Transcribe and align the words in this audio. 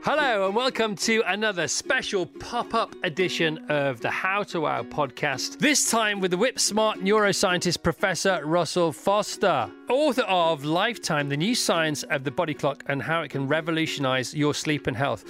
Hello, 0.00 0.46
and 0.46 0.54
welcome 0.54 0.94
to 0.94 1.22
another 1.26 1.66
special 1.66 2.24
pop 2.24 2.72
up 2.72 2.94
edition 3.02 3.58
of 3.68 4.00
the 4.00 4.08
How 4.08 4.44
to 4.44 4.60
Wow 4.60 4.84
podcast. 4.84 5.58
This 5.58 5.90
time 5.90 6.20
with 6.20 6.30
the 6.30 6.36
whip 6.36 6.60
smart 6.60 7.00
neuroscientist 7.00 7.82
Professor 7.82 8.40
Russell 8.46 8.92
Foster, 8.92 9.68
author 9.90 10.22
of 10.22 10.64
Lifetime 10.64 11.28
The 11.28 11.36
New 11.36 11.54
Science 11.54 12.04
of 12.04 12.22
the 12.22 12.30
Body 12.30 12.54
Clock 12.54 12.84
and 12.86 13.02
How 13.02 13.22
It 13.22 13.30
Can 13.30 13.48
Revolutionize 13.48 14.32
Your 14.34 14.54
Sleep 14.54 14.86
and 14.86 14.96
Health. 14.96 15.24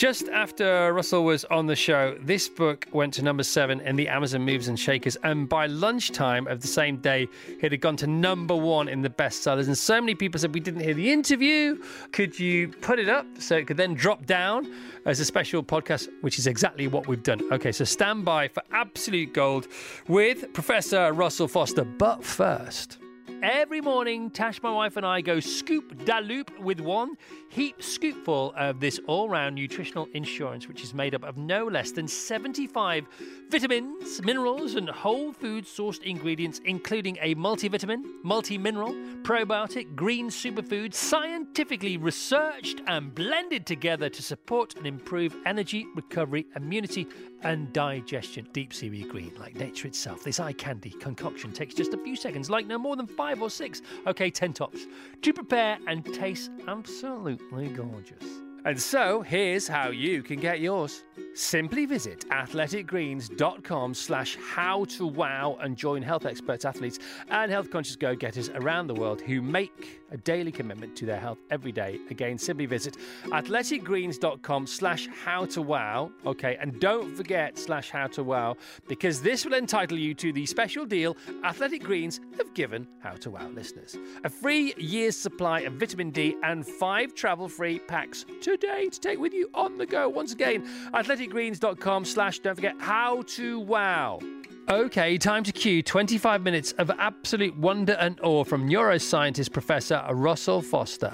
Just 0.00 0.30
after 0.30 0.94
Russell 0.94 1.24
was 1.24 1.44
on 1.44 1.66
the 1.66 1.76
show, 1.76 2.16
this 2.22 2.48
book 2.48 2.86
went 2.90 3.12
to 3.12 3.22
number 3.22 3.42
seven 3.42 3.80
in 3.82 3.96
the 3.96 4.08
Amazon 4.08 4.40
Movers 4.40 4.68
and 4.68 4.80
Shakers, 4.80 5.18
and 5.24 5.46
by 5.46 5.66
lunchtime 5.66 6.46
of 6.46 6.62
the 6.62 6.68
same 6.68 6.96
day, 6.96 7.28
it 7.60 7.70
had 7.70 7.82
gone 7.82 7.98
to 7.98 8.06
number 8.06 8.56
one 8.56 8.88
in 8.88 9.02
the 9.02 9.10
bestsellers. 9.10 9.66
And 9.66 9.76
so 9.76 10.00
many 10.00 10.14
people 10.14 10.40
said, 10.40 10.54
We 10.54 10.60
didn't 10.60 10.80
hear 10.80 10.94
the 10.94 11.12
interview. 11.12 11.82
Could 12.12 12.40
you 12.40 12.68
put 12.68 12.98
it 12.98 13.10
up 13.10 13.26
so 13.40 13.58
it 13.58 13.66
could 13.66 13.76
then 13.76 13.92
drop 13.92 14.24
down 14.24 14.72
as 15.04 15.20
a 15.20 15.24
special 15.26 15.62
podcast, 15.62 16.08
which 16.22 16.38
is 16.38 16.46
exactly 16.46 16.86
what 16.86 17.06
we've 17.06 17.22
done? 17.22 17.42
Okay, 17.52 17.70
so 17.70 17.84
stand 17.84 18.24
by 18.24 18.48
for 18.48 18.62
absolute 18.72 19.34
gold 19.34 19.68
with 20.08 20.50
Professor 20.54 21.12
Russell 21.12 21.46
Foster. 21.46 21.84
But 21.84 22.24
first, 22.24 22.96
Every 23.42 23.80
morning, 23.80 24.28
Tash, 24.28 24.62
my 24.62 24.70
wife, 24.70 24.98
and 24.98 25.06
I 25.06 25.22
go 25.22 25.40
scoop 25.40 26.04
da 26.04 26.18
loop 26.18 26.58
with 26.60 26.78
one 26.78 27.16
heap 27.50 27.80
scoopful 27.80 28.54
of 28.54 28.78
this 28.78 29.00
all 29.08 29.28
round 29.28 29.56
nutritional 29.56 30.08
insurance, 30.14 30.68
which 30.68 30.84
is 30.84 30.94
made 30.94 31.16
up 31.16 31.24
of 31.24 31.36
no 31.36 31.66
less 31.66 31.90
than 31.90 32.06
75 32.06 33.06
vitamins, 33.50 34.22
minerals, 34.22 34.76
and 34.76 34.88
whole 34.88 35.32
food 35.32 35.64
sourced 35.64 36.00
ingredients, 36.04 36.60
including 36.64 37.18
a 37.20 37.34
multivitamin, 37.34 38.04
multi 38.22 38.56
mineral, 38.56 38.92
probiotic, 39.22 39.96
green 39.96 40.28
superfood, 40.28 40.94
scientifically 40.94 41.96
researched 41.96 42.82
and 42.86 43.12
blended 43.16 43.66
together 43.66 44.08
to 44.08 44.22
support 44.22 44.76
and 44.76 44.86
improve 44.86 45.34
energy, 45.44 45.86
recovery, 45.96 46.46
immunity, 46.54 47.08
and 47.42 47.72
digestion. 47.72 48.46
Deep 48.52 48.72
seaweed 48.72 49.08
green, 49.08 49.32
like 49.40 49.56
nature 49.56 49.88
itself. 49.88 50.22
This 50.22 50.38
eye 50.38 50.52
candy 50.52 50.90
concoction 50.90 51.52
takes 51.52 51.74
just 51.74 51.94
a 51.94 51.98
few 51.98 52.14
seconds, 52.14 52.48
like 52.48 52.66
no 52.68 52.78
more 52.78 52.94
than 52.94 53.08
five 53.08 53.42
or 53.42 53.50
six, 53.50 53.82
okay, 54.06 54.30
ten 54.30 54.52
tops, 54.52 54.86
to 55.22 55.32
prepare 55.32 55.78
and 55.88 56.04
taste 56.14 56.52
absolutely 56.68 57.39
gorgeous. 57.68 58.49
And 58.64 58.80
so, 58.80 59.22
here's 59.22 59.66
how 59.66 59.88
you 59.90 60.22
can 60.22 60.38
get 60.38 60.60
yours. 60.60 61.04
Simply 61.34 61.86
visit 61.86 62.28
athleticgreens.com 62.30 63.94
slash 63.94 64.36
how 64.36 64.84
to 64.84 65.06
wow 65.06 65.56
and 65.60 65.76
join 65.76 66.02
health 66.02 66.26
experts, 66.26 66.64
athletes, 66.64 66.98
and 67.30 67.50
health 67.50 67.70
conscious 67.70 67.96
go 67.96 68.14
getters 68.14 68.50
around 68.50 68.88
the 68.88 68.94
world 68.94 69.20
who 69.20 69.40
make 69.40 70.00
a 70.10 70.16
daily 70.16 70.50
commitment 70.50 70.96
to 70.96 71.06
their 71.06 71.20
health 71.20 71.38
every 71.50 71.72
day. 71.72 71.98
Again, 72.10 72.36
simply 72.36 72.66
visit 72.66 72.96
athleticgreens.com 73.26 74.66
slash 74.66 75.08
how 75.24 75.46
to 75.46 75.62
wow. 75.62 76.10
Okay, 76.26 76.56
and 76.60 76.78
don't 76.80 77.16
forget 77.16 77.58
slash 77.58 77.90
how 77.90 78.08
to 78.08 78.22
wow 78.22 78.56
because 78.88 79.22
this 79.22 79.44
will 79.44 79.54
entitle 79.54 79.98
you 79.98 80.14
to 80.14 80.32
the 80.32 80.46
special 80.46 80.84
deal 80.84 81.16
Athletic 81.44 81.82
Greens 81.82 82.20
have 82.36 82.52
given 82.54 82.86
How 83.00 83.12
to 83.12 83.30
Wow 83.30 83.48
listeners. 83.48 83.96
A 84.24 84.30
free 84.30 84.74
year's 84.76 85.16
supply 85.16 85.60
of 85.60 85.74
vitamin 85.74 86.10
D 86.10 86.36
and 86.42 86.66
five 86.66 87.14
travel 87.14 87.48
free 87.48 87.78
packs 87.78 88.24
today 88.56 88.88
to 88.88 89.00
take 89.00 89.18
with 89.18 89.32
you 89.32 89.48
on 89.54 89.78
the 89.78 89.86
go. 89.86 90.08
Once 90.08 90.32
again, 90.32 90.66
athleticgreens.com 90.92 92.04
slash 92.04 92.38
don't 92.40 92.54
forget 92.54 92.74
how 92.78 93.22
to 93.22 93.60
wow. 93.60 94.20
Okay, 94.68 95.18
time 95.18 95.42
to 95.44 95.52
cue 95.52 95.82
25 95.82 96.42
minutes 96.42 96.72
of 96.72 96.90
absolute 96.98 97.56
wonder 97.56 97.94
and 97.94 98.20
awe 98.20 98.44
from 98.44 98.68
neuroscientist 98.68 99.52
Professor 99.52 100.04
Russell 100.10 100.62
Foster. 100.62 101.12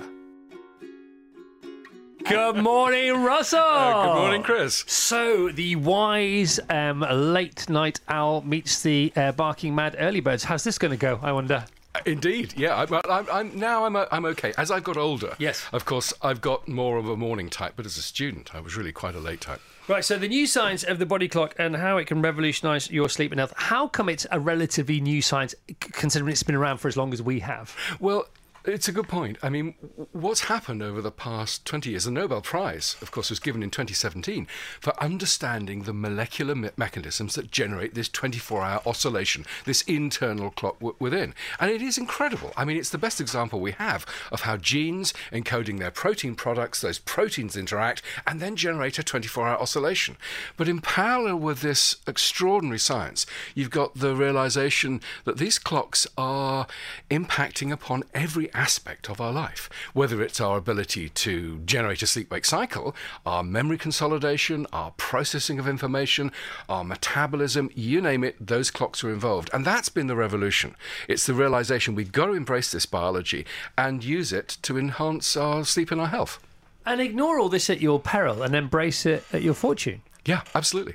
Good 2.29 2.57
morning, 2.57 3.15
Russell. 3.23 3.61
Uh, 3.61 4.07
good 4.07 4.21
morning, 4.21 4.43
Chris. 4.43 4.85
So 4.89 5.51
the 5.51 5.77
wise 5.77 6.59
um, 6.69 7.01
late 7.01 7.69
night 7.69 8.01
owl 8.09 8.43
meets 8.43 8.83
the 8.83 9.13
uh, 9.15 9.33
barking 9.33 9.75
mad 9.75 9.95
early 9.99 10.21
birds. 10.21 10.43
How's 10.43 10.65
this 10.65 10.77
going 10.77 10.91
to 10.91 10.97
go? 10.97 11.21
I 11.23 11.31
wonder. 11.31 11.65
Indeed, 12.05 12.55
yeah. 12.57 12.77
I'm, 12.77 12.93
I'm, 13.09 13.27
I'm 13.33 13.59
now 13.59 13.85
I'm, 13.85 13.97
uh, 13.97 14.07
I'm 14.11 14.25
okay. 14.27 14.53
As 14.59 14.71
I've 14.71 14.85
got 14.85 14.97
older, 14.97 15.35
Yes. 15.39 15.65
Of 15.73 15.85
course, 15.85 16.13
I've 16.23 16.41
got 16.41 16.69
more 16.69 16.99
of 16.99 17.09
a 17.09 17.17
morning 17.17 17.49
type, 17.51 17.75
but 17.77 17.87
as 17.87 17.97
a 17.97 18.03
student, 18.03 18.55
I 18.55 18.61
was 18.61 18.77
really 18.77 18.93
quite 18.93 19.15
a 19.15 19.21
late 19.21 19.41
type. 19.41 19.61
Right. 19.89 20.05
So 20.05 20.19
the 20.19 20.29
new 20.29 20.47
science 20.47 20.83
of 20.83 20.99
the 20.99 21.07
body 21.07 21.29
clock 21.29 21.55
and 21.59 21.77
how 21.77 21.97
it 21.97 22.07
can 22.07 22.21
revolutionise 22.21 22.91
your 22.91 23.09
sleep 23.09 23.31
and 23.31 23.39
health. 23.39 23.53
How 23.57 23.87
come 23.87 24.09
it's 24.09 24.27
a 24.33 24.41
relatively 24.41 25.01
new 25.01 25.23
science, 25.23 25.55
considering 25.81 26.33
it's 26.33 26.43
been 26.43 26.57
around 26.57 26.79
for 26.79 26.89
as 26.89 26.97
long 26.97 27.13
as 27.13 27.23
we 27.23 27.41
have? 27.41 27.77
Well, 28.01 28.27
it's 28.67 28.89
a 28.89 28.93
good 28.93 29.09
point. 29.09 29.39
I 29.43 29.49
mean, 29.49 29.75
what's 30.13 30.43
happened 30.43 30.83
over 30.83 31.01
the 31.01 31.13
past 31.13 31.65
20 31.65 31.91
years? 31.91 32.05
The 32.05 32.11
Nobel 32.11 32.41
Prize, 32.41 32.97
of 33.01 33.11
course, 33.13 33.31
was 33.31 33.39
given 33.39 33.63
in 33.63 33.71
2017 33.71 34.47
for 34.81 34.93
understanding 35.03 35.83
the 35.83 35.93
molecular 35.93 36.55
me- 36.55 36.71
mechanisms 36.77 37.37
that 37.37 37.51
generate 37.51 37.95
this 37.95 38.09
24 38.09 38.63
hour 38.63 38.83
oscillation, 38.85 39.47
this 39.65 39.83
internal 39.83 40.51
clock 40.51 40.79
w- 40.81 40.97
within. 40.99 41.35
And 41.61 41.71
it 41.71 41.81
is 41.81 41.97
incredible. 41.97 42.53
I 42.57 42.65
mean, 42.65 42.77
it's 42.77 42.91
the 42.91 42.99
best 42.99 43.21
example 43.21 43.61
we 43.61 43.73
have 43.73 44.05
of 44.33 44.43
how 44.43 44.57
genes 44.57 45.15
encoding 45.33 45.79
their 45.79 45.91
protein 45.91 46.35
products, 46.35 46.81
those 46.81 46.99
proteins 46.99 47.57
interact 47.57 48.03
and 48.27 48.41
then 48.41 48.57
generate 48.57 48.99
a 48.99 49.05
24 49.05 49.47
hour 49.47 49.61
oscillation. 49.61 50.17
But 50.57 50.69
in 50.69 50.81
parallel 50.81 51.37
with 51.37 51.61
this 51.61 51.97
extraordinary 52.07 52.79
science, 52.79 53.27
you've 53.55 53.71
got 53.71 53.95
the 53.95 54.15
realization 54.17 55.01
that 55.25 55.39
these 55.39 55.59
clocks 55.59 56.07
are 56.19 56.67
impacting 57.11 57.71
upon 57.71 58.03
every 58.13 58.53
aspect 58.57 59.09
of 59.09 59.21
our 59.21 59.33
life, 59.33 59.69
whether 59.93 60.23
it's 60.23 60.41
our 60.41 60.57
ability 60.57 61.11
to 61.11 61.59
generate 61.61 62.03
a 62.03 62.07
sleep 62.07 62.31
wake 62.31 62.45
cycle, 62.45 62.97
our 63.25 63.43
memory 63.43 63.79
consolidation, 63.79 64.67
our 64.73 64.93
processing 64.97 65.59
of 65.59 65.69
information, 65.69 66.33
our 66.69 66.83
metabolism, 66.83 67.71
you 67.75 68.01
name 68.01 68.25
it, 68.25 68.35
those 68.45 68.71
clocks 68.71 69.05
are 69.05 69.13
involved. 69.13 69.51
And 69.53 69.65
that's 69.65 69.89
been 69.89 70.07
the 70.07 70.17
revolution. 70.17 70.75
It's 71.07 71.27
the 71.27 71.35
realization 71.35 71.95
we've 71.95 72.13
got 72.13 72.27
to 72.27 72.33
embrace 72.33 72.73
this 72.73 72.87
biology 72.87 73.47
and 73.77 74.03
use 74.03 74.33
it 74.33 74.57
to 74.63 74.79
enhance 74.79 75.37
our 75.37 75.65
sleep 75.65 75.91
and 75.91 76.01
our 76.01 76.09
health. 76.09 76.43
And 76.85 77.01
ignore 77.01 77.39
all 77.39 77.49
this 77.49 77.69
at 77.69 77.81
your 77.81 78.01
peril 78.01 78.43
and 78.43 78.55
embrace 78.55 79.05
it 79.07 79.25
at 79.33 79.43
your 79.43 79.55
fortune. 79.55 80.03
Yeah, 80.25 80.43
absolutely. 80.55 80.95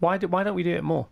Why, 0.00 0.16
do, 0.16 0.28
why 0.28 0.44
don't 0.44 0.54
we 0.54 0.62
do 0.62 0.74
it 0.74 0.84
more? 0.84 1.08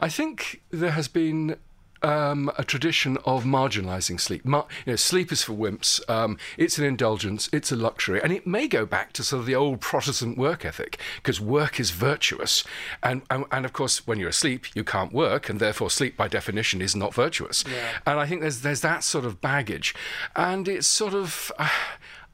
I 0.00 0.08
think 0.08 0.62
there 0.70 0.92
has 0.92 1.08
been 1.08 1.56
um, 2.02 2.50
a 2.56 2.64
tradition 2.64 3.18
of 3.24 3.44
marginalising 3.44 4.20
sleep. 4.20 4.44
Mar- 4.44 4.66
you 4.86 4.92
know, 4.92 4.96
sleep 4.96 5.32
is 5.32 5.42
for 5.42 5.52
wimps. 5.52 6.08
Um, 6.08 6.38
it's 6.56 6.78
an 6.78 6.84
indulgence. 6.84 7.48
It's 7.52 7.72
a 7.72 7.76
luxury, 7.76 8.20
and 8.22 8.32
it 8.32 8.46
may 8.46 8.68
go 8.68 8.86
back 8.86 9.12
to 9.14 9.22
sort 9.22 9.40
of 9.40 9.46
the 9.46 9.54
old 9.54 9.80
Protestant 9.80 10.38
work 10.38 10.64
ethic 10.64 10.98
because 11.16 11.40
work 11.40 11.78
is 11.78 11.90
virtuous, 11.90 12.64
and, 13.02 13.22
and 13.30 13.44
and 13.50 13.64
of 13.64 13.72
course, 13.72 14.06
when 14.06 14.18
you're 14.18 14.30
asleep, 14.30 14.74
you 14.74 14.84
can't 14.84 15.12
work, 15.12 15.48
and 15.48 15.60
therefore, 15.60 15.90
sleep 15.90 16.16
by 16.16 16.28
definition 16.28 16.80
is 16.80 16.96
not 16.96 17.14
virtuous. 17.14 17.64
And 18.06 18.18
I 18.18 18.26
think 18.26 18.40
there's 18.40 18.60
there's 18.60 18.80
that 18.82 19.04
sort 19.04 19.24
of 19.24 19.40
baggage, 19.40 19.94
and 20.36 20.68
it's 20.68 20.86
sort 20.86 21.14
of. 21.14 21.52
Uh, 21.58 21.68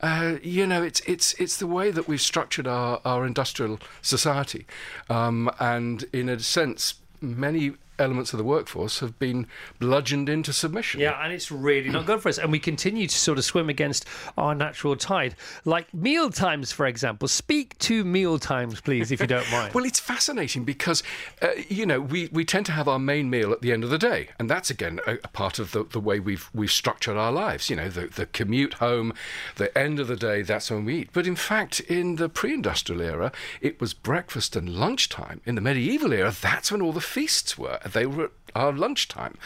uh, 0.02 0.36
you 0.42 0.66
know, 0.66 0.82
it's 0.82 1.00
it's 1.06 1.32
it's 1.34 1.56
the 1.56 1.66
way 1.66 1.90
that 1.90 2.06
we've 2.06 2.20
structured 2.20 2.66
our, 2.66 3.00
our 3.04 3.24
industrial 3.24 3.80
society, 4.02 4.66
um, 5.08 5.50
and 5.58 6.04
in 6.12 6.28
a 6.28 6.38
sense, 6.38 6.96
many 7.22 7.72
elements 7.98 8.32
of 8.32 8.38
the 8.38 8.44
workforce 8.44 9.00
have 9.00 9.18
been 9.18 9.46
bludgeoned 9.78 10.28
into 10.28 10.52
submission. 10.52 11.00
Yeah, 11.00 11.22
and 11.22 11.32
it's 11.32 11.50
really 11.50 11.88
not 11.90 12.06
good 12.06 12.20
for 12.20 12.28
us. 12.28 12.38
And 12.38 12.52
we 12.52 12.58
continue 12.58 13.06
to 13.06 13.16
sort 13.16 13.38
of 13.38 13.44
swim 13.44 13.68
against 13.68 14.04
our 14.36 14.54
natural 14.54 14.96
tide. 14.96 15.34
Like 15.64 15.92
meal 15.94 16.30
times, 16.30 16.72
for 16.72 16.86
example. 16.86 17.28
Speak 17.28 17.76
to 17.78 18.04
meal 18.04 18.38
times, 18.38 18.80
please, 18.80 19.10
if 19.10 19.20
you 19.20 19.26
don't 19.26 19.50
mind. 19.50 19.66
Well, 19.76 19.84
it's 19.84 20.00
fascinating 20.00 20.64
because, 20.64 21.02
uh, 21.42 21.48
you 21.68 21.84
know, 21.84 22.00
we, 22.00 22.28
we 22.32 22.46
tend 22.46 22.64
to 22.66 22.72
have 22.72 22.88
our 22.88 22.98
main 22.98 23.28
meal 23.28 23.52
at 23.52 23.60
the 23.60 23.72
end 23.72 23.84
of 23.84 23.90
the 23.90 23.98
day. 23.98 24.28
And 24.38 24.48
that's, 24.48 24.70
again, 24.70 25.00
a, 25.06 25.14
a 25.22 25.28
part 25.28 25.58
of 25.58 25.72
the, 25.72 25.84
the 25.84 26.00
way 26.00 26.18
we've, 26.18 26.48
we've 26.54 26.70
structured 26.70 27.16
our 27.16 27.30
lives. 27.30 27.68
You 27.68 27.76
know, 27.76 27.88
the, 27.90 28.06
the 28.06 28.24
commute 28.26 28.74
home, 28.74 29.12
the 29.56 29.76
end 29.76 30.00
of 30.00 30.06
the 30.06 30.16
day, 30.16 30.40
that's 30.42 30.70
when 30.70 30.84
we 30.86 31.00
eat. 31.00 31.10
But 31.12 31.26
in 31.26 31.36
fact, 31.36 31.80
in 31.80 32.16
the 32.16 32.28
pre 32.28 32.54
industrial 32.54 33.02
era, 33.02 33.32
it 33.60 33.80
was 33.80 33.92
breakfast 33.92 34.56
and 34.56 34.68
lunchtime. 34.68 35.40
In 35.44 35.56
the 35.56 35.60
medieval 35.60 36.12
era, 36.12 36.32
that's 36.40 36.72
when 36.72 36.80
all 36.80 36.92
the 36.92 37.00
feasts 37.00 37.58
were. 37.58 37.78
They 37.92 38.06
were 38.06 38.24
at 38.24 38.30
our 38.54 38.72
lunchtime. 38.72 39.36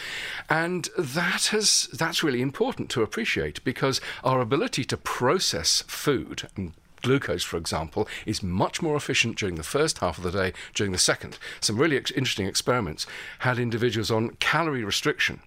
And 0.49 0.89
that 0.97 1.47
has 1.47 1.89
that's 1.93 2.23
really 2.23 2.43
important 2.43 2.91
to 2.91 3.03
appreciate 3.03 3.63
because 3.65 4.01
our 4.25 4.41
ability 4.41 4.85
to 4.85 4.97
process 4.97 5.83
food 5.87 6.49
and 6.57 6.73
glucose, 7.03 7.43
for 7.43 7.57
example, 7.57 8.07
is 8.27 8.43
much 8.43 8.83
more 8.83 8.97
efficient 8.97 9.37
during 9.37 9.55
the 9.55 9.63
first 9.63 9.99
half 9.99 10.19
of 10.19 10.25
the 10.25 10.31
day, 10.31 10.53
during 10.75 10.93
the 10.93 10.99
second. 10.99 11.39
Some 11.61 11.79
really 11.79 11.97
ex- 11.97 12.11
interesting 12.11 12.47
experiments 12.47 13.07
had 13.41 13.59
individuals 13.59 14.11
on 14.11 14.31
calorie 14.41 14.85
restriction, 14.85 15.41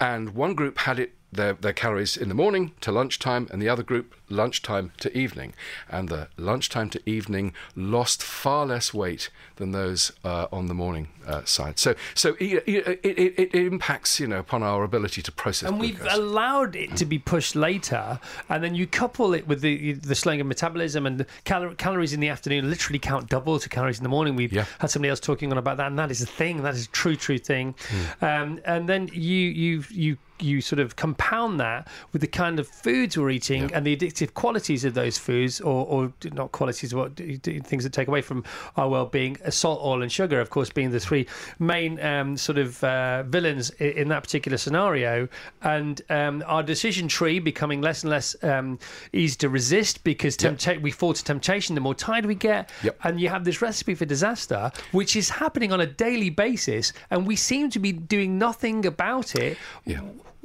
and 0.00 0.34
one 0.34 0.54
group 0.54 0.78
had 0.78 0.98
it 0.98 1.14
their, 1.32 1.52
their 1.54 1.72
calories 1.72 2.16
in 2.16 2.28
the 2.28 2.34
morning 2.34 2.72
to 2.80 2.90
lunchtime, 2.92 3.48
and 3.50 3.60
the 3.62 3.68
other 3.68 3.82
group 3.82 4.14
lunchtime 4.28 4.92
to 4.98 5.16
evening. 5.16 5.54
And 5.88 6.08
the 6.08 6.28
lunchtime 6.36 6.90
to 6.90 7.00
evening 7.08 7.52
lost 7.76 8.22
far 8.22 8.66
less 8.66 8.92
weight 8.94 9.30
than 9.56 9.72
those 9.72 10.12
uh, 10.24 10.46
on 10.52 10.66
the 10.66 10.74
morning 10.74 11.08
uh, 11.26 11.44
side. 11.44 11.78
So, 11.78 11.94
so 12.14 12.36
it, 12.40 12.62
it, 12.66 13.00
it, 13.02 13.38
it, 13.38 13.54
impacts, 13.54 14.18
you 14.18 14.26
know, 14.26 14.38
upon 14.38 14.62
our 14.62 14.82
ability 14.84 15.22
to 15.22 15.32
process. 15.32 15.68
And 15.68 15.78
glucose. 15.78 16.02
we've 16.02 16.12
allowed 16.12 16.76
it 16.76 16.96
to 16.96 17.04
be 17.04 17.18
pushed 17.18 17.54
later, 17.54 18.18
and 18.48 18.62
then 18.64 18.74
you 18.74 18.86
couple 18.86 19.34
it 19.34 19.46
with 19.46 19.60
the 19.60 19.92
the 19.92 20.14
slowing 20.14 20.40
of 20.40 20.46
metabolism 20.46 21.06
and 21.06 21.18
the 21.18 21.26
cal- 21.44 21.74
calories 21.74 22.12
in 22.12 22.20
the 22.20 22.28
afternoon 22.28 22.68
literally 22.68 22.98
count 22.98 23.28
double 23.28 23.58
to 23.58 23.68
calories 23.68 23.98
in 23.98 24.02
the 24.02 24.08
morning. 24.08 24.36
We've 24.36 24.52
Yeah. 24.52 24.64
had 24.78 24.90
somebody 24.90 25.10
else 25.10 25.20
talking 25.20 25.52
on 25.52 25.58
about 25.58 25.76
that, 25.76 25.86
and 25.88 25.98
that 25.98 26.10
is 26.10 26.22
a 26.22 26.26
thing. 26.26 26.62
That 26.62 26.74
is 26.74 26.86
a 26.86 26.88
true, 26.88 27.16
true 27.16 27.38
thing. 27.38 27.74
Hmm. 27.88 28.24
Um, 28.24 28.60
and 28.64 28.88
then 28.88 29.08
you 29.12 29.20
you 29.48 29.84
you 29.90 30.16
you 30.42 30.60
sort 30.60 30.80
of 30.80 30.96
compound 30.96 31.60
that 31.60 31.88
with 32.12 32.20
the 32.22 32.26
kind 32.28 32.58
of 32.58 32.66
foods 32.68 33.16
we're 33.18 33.30
eating 33.30 33.62
Yeah. 33.62 33.76
and 33.76 33.86
the 33.86 33.96
addictive 33.96 34.34
qualities 34.34 34.84
of 34.84 34.94
those 34.94 35.18
foods, 35.18 35.60
or, 35.60 35.86
or 35.86 36.12
not 36.32 36.52
qualities, 36.52 36.94
what 36.94 37.16
things 37.16 37.84
that 37.84 37.92
take 37.92 38.08
away 38.08 38.22
from 38.22 38.44
our 38.76 38.88
well-being. 38.88 39.36
Salt, 39.50 39.80
oil, 39.82 40.02
and 40.02 40.10
sugar, 40.12 40.40
of 40.40 40.50
course, 40.50 40.70
being 40.70 40.90
the 40.90 41.00
three 41.00 41.26
main 41.58 42.00
um, 42.04 42.36
sort 42.36 42.58
of 42.58 42.82
uh, 42.84 43.22
villains 43.24 43.70
in 43.70 44.08
that 44.08 44.22
particular 44.22 44.58
scenario, 44.58 45.28
and 45.62 46.02
um, 46.10 46.42
our 46.46 46.62
decision 46.62 47.08
tree 47.08 47.38
becoming 47.38 47.80
less 47.80 48.02
and 48.02 48.10
less 48.10 48.36
um, 48.44 48.78
easy 49.12 49.36
to 49.36 49.48
resist 49.48 50.02
because 50.04 50.36
tempta- 50.36 50.80
we 50.80 50.90
fall 50.90 51.12
to 51.14 51.22
temptation 51.24 51.74
the 51.74 51.80
more 51.80 51.94
tired 51.94 52.26
we 52.26 52.34
get, 52.34 52.70
Yep. 52.82 52.98
and 53.04 53.20
you 53.20 53.28
have 53.28 53.44
this 53.44 53.60
recipe 53.62 53.94
for 53.94 54.04
disaster, 54.04 54.70
which 54.92 55.16
is 55.16 55.28
happening 55.30 55.72
on 55.72 55.80
a 55.80 55.86
daily 55.86 56.30
basis, 56.30 56.92
and 57.10 57.26
we 57.26 57.36
seem 57.36 57.70
to 57.70 57.78
be 57.78 57.92
doing 57.92 58.38
nothing 58.38 58.86
about 58.86 59.34
it. 59.34 59.56
Yeah. 59.84 60.00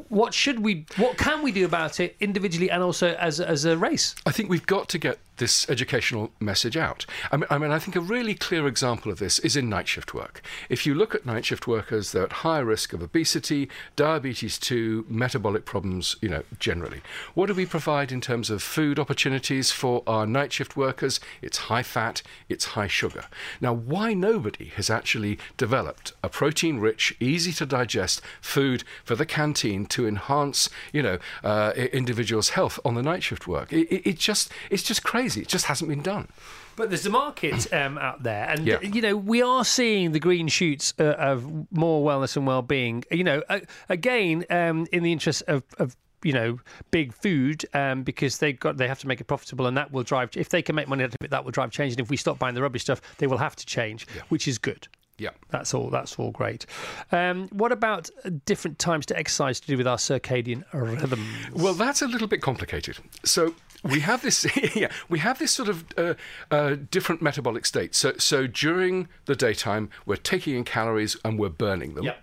What 0.09 0.33
should 0.33 0.59
we? 0.59 0.85
What 0.97 1.17
can 1.17 1.41
we 1.41 1.51
do 1.51 1.65
about 1.65 1.99
it 1.99 2.15
individually 2.19 2.69
and 2.69 2.83
also 2.83 3.13
as 3.15 3.39
as 3.39 3.65
a 3.65 3.77
race? 3.77 4.15
I 4.25 4.31
think 4.31 4.49
we've 4.49 4.65
got 4.65 4.89
to 4.89 4.97
get 4.97 5.19
this 5.37 5.69
educational 5.69 6.31
message 6.39 6.77
out. 6.77 7.05
I 7.31 7.37
mean, 7.37 7.47
I 7.49 7.57
mean, 7.57 7.71
I 7.71 7.79
think 7.79 7.95
a 7.95 8.01
really 8.01 8.35
clear 8.35 8.67
example 8.67 9.11
of 9.11 9.19
this 9.19 9.39
is 9.39 9.55
in 9.55 9.69
night 9.69 9.87
shift 9.87 10.13
work. 10.13 10.41
If 10.69 10.85
you 10.85 10.95
look 10.95 11.13
at 11.13 11.25
night 11.25 11.45
shift 11.45 11.67
workers, 11.67 12.11
they're 12.11 12.23
at 12.23 12.31
higher 12.31 12.63
risk 12.63 12.93
of 12.93 13.01
obesity, 13.01 13.69
diabetes 13.95 14.57
2, 14.57 15.05
metabolic 15.09 15.65
problems, 15.65 16.15
you 16.21 16.29
know, 16.29 16.43
generally. 16.59 17.01
What 17.33 17.47
do 17.47 17.53
we 17.53 17.65
provide 17.65 18.11
in 18.11 18.21
terms 18.21 18.49
of 18.49 18.63
food 18.63 18.97
opportunities 18.97 19.71
for 19.71 20.03
our 20.07 20.25
night 20.25 20.53
shift 20.53 20.77
workers? 20.77 21.19
It's 21.41 21.57
high 21.57 21.83
fat, 21.83 22.21
it's 22.47 22.65
high 22.65 22.87
sugar. 22.87 23.25
Now, 23.59 23.73
why 23.73 24.13
nobody 24.13 24.65
has 24.75 24.89
actually 24.89 25.37
developed 25.57 26.13
a 26.23 26.29
protein 26.29 26.79
rich, 26.79 27.15
easy 27.19 27.51
to 27.53 27.65
digest 27.65 28.21
food 28.41 28.83
for 29.03 29.15
the 29.15 29.25
canteen 29.25 29.85
to 29.87 30.07
enhance, 30.07 30.69
you 30.93 31.01
know, 31.01 31.17
uh, 31.43 31.73
individuals' 31.75 32.49
health 32.49 32.79
on 32.85 32.95
the 32.95 33.03
night 33.03 33.23
shift 33.23 33.47
work? 33.47 33.73
It, 33.73 33.87
it, 33.89 34.09
it 34.09 34.17
just, 34.17 34.51
it's 34.69 34.83
just 34.83 35.03
crazy. 35.03 35.24
It 35.25 35.47
just 35.47 35.65
hasn't 35.65 35.89
been 35.89 36.01
done. 36.01 36.27
But 36.75 36.89
there's 36.89 37.05
a 37.05 37.09
market 37.09 37.71
um, 37.73 37.97
out 37.97 38.23
there, 38.23 38.47
and 38.49 38.65
Yeah. 38.67 38.81
you 38.81 39.01
know 39.01 39.15
we 39.15 39.41
are 39.41 39.63
seeing 39.65 40.11
the 40.11 40.19
green 40.19 40.47
shoots 40.47 40.93
uh, 40.99 41.03
of 41.17 41.45
more 41.71 42.05
wellness 42.09 42.35
and 42.37 42.45
well-being. 42.45 43.03
You 43.11 43.23
know, 43.23 43.43
uh, 43.49 43.61
again, 43.89 44.45
um, 44.49 44.87
in 44.91 45.03
the 45.03 45.11
interest 45.11 45.43
of, 45.47 45.63
of 45.77 45.95
you 46.23 46.33
know 46.33 46.59
big 46.91 47.13
food, 47.13 47.65
um, 47.73 48.03
because 48.03 48.37
they 48.39 48.53
got 48.53 48.77
they 48.77 48.87
have 48.87 48.99
to 48.99 49.07
make 49.07 49.21
it 49.21 49.25
profitable, 49.25 49.67
and 49.67 49.77
that 49.77 49.91
will 49.91 50.03
drive. 50.03 50.29
If 50.35 50.49
they 50.49 50.61
can 50.61 50.75
make 50.75 50.87
money 50.87 51.03
out 51.03 51.09
of 51.09 51.17
it, 51.21 51.31
that 51.31 51.43
will 51.45 51.51
drive 51.51 51.71
change. 51.71 51.93
And 51.93 52.01
if 52.01 52.09
we 52.09 52.17
stop 52.17 52.39
buying 52.39 52.55
the 52.55 52.61
rubbish 52.61 52.81
stuff, 52.83 53.01
they 53.19 53.27
will 53.27 53.37
have 53.39 53.55
to 53.55 53.65
change, 53.65 54.05
which 54.29 54.47
is 54.47 54.57
good. 54.57 54.87
Yeah. 55.17 55.29
That's 55.49 55.73
all. 55.73 55.89
That's 55.89 56.19
all 56.19 56.31
great. 56.31 56.65
Um, 57.13 57.47
what 57.53 57.71
about 57.71 58.09
different 58.45 58.79
times 58.79 59.05
to 59.05 59.17
exercise 59.17 59.61
to 59.61 59.67
do 59.67 59.77
with 59.77 59.87
our 59.87 59.95
circadian 59.95 60.65
rhythm? 60.73 61.25
Well, 61.53 61.73
that's 61.73 62.01
a 62.01 62.07
little 62.07 62.27
bit 62.27 62.41
complicated. 62.41 62.97
So 63.23 63.55
we 63.85 63.99
have 64.01 64.21
this, 64.21 64.45
yeah, 64.75 64.91
we 65.09 65.19
have 65.19 65.39
this 65.39 65.51
sort 65.51 65.69
of 65.69 65.85
uh, 65.97 66.13
uh, 66.51 66.75
different 66.91 67.21
metabolic 67.21 67.65
state. 67.65 67.95
So, 67.95 68.13
so 68.17 68.47
during 68.47 69.07
the 69.25 69.35
daytime, 69.35 69.89
we're 70.05 70.15
taking 70.15 70.55
in 70.55 70.63
calories 70.63 71.17
and 71.23 71.39
we're 71.39 71.49
burning 71.49 71.95
them. 71.95 72.05
Yep. 72.05 72.21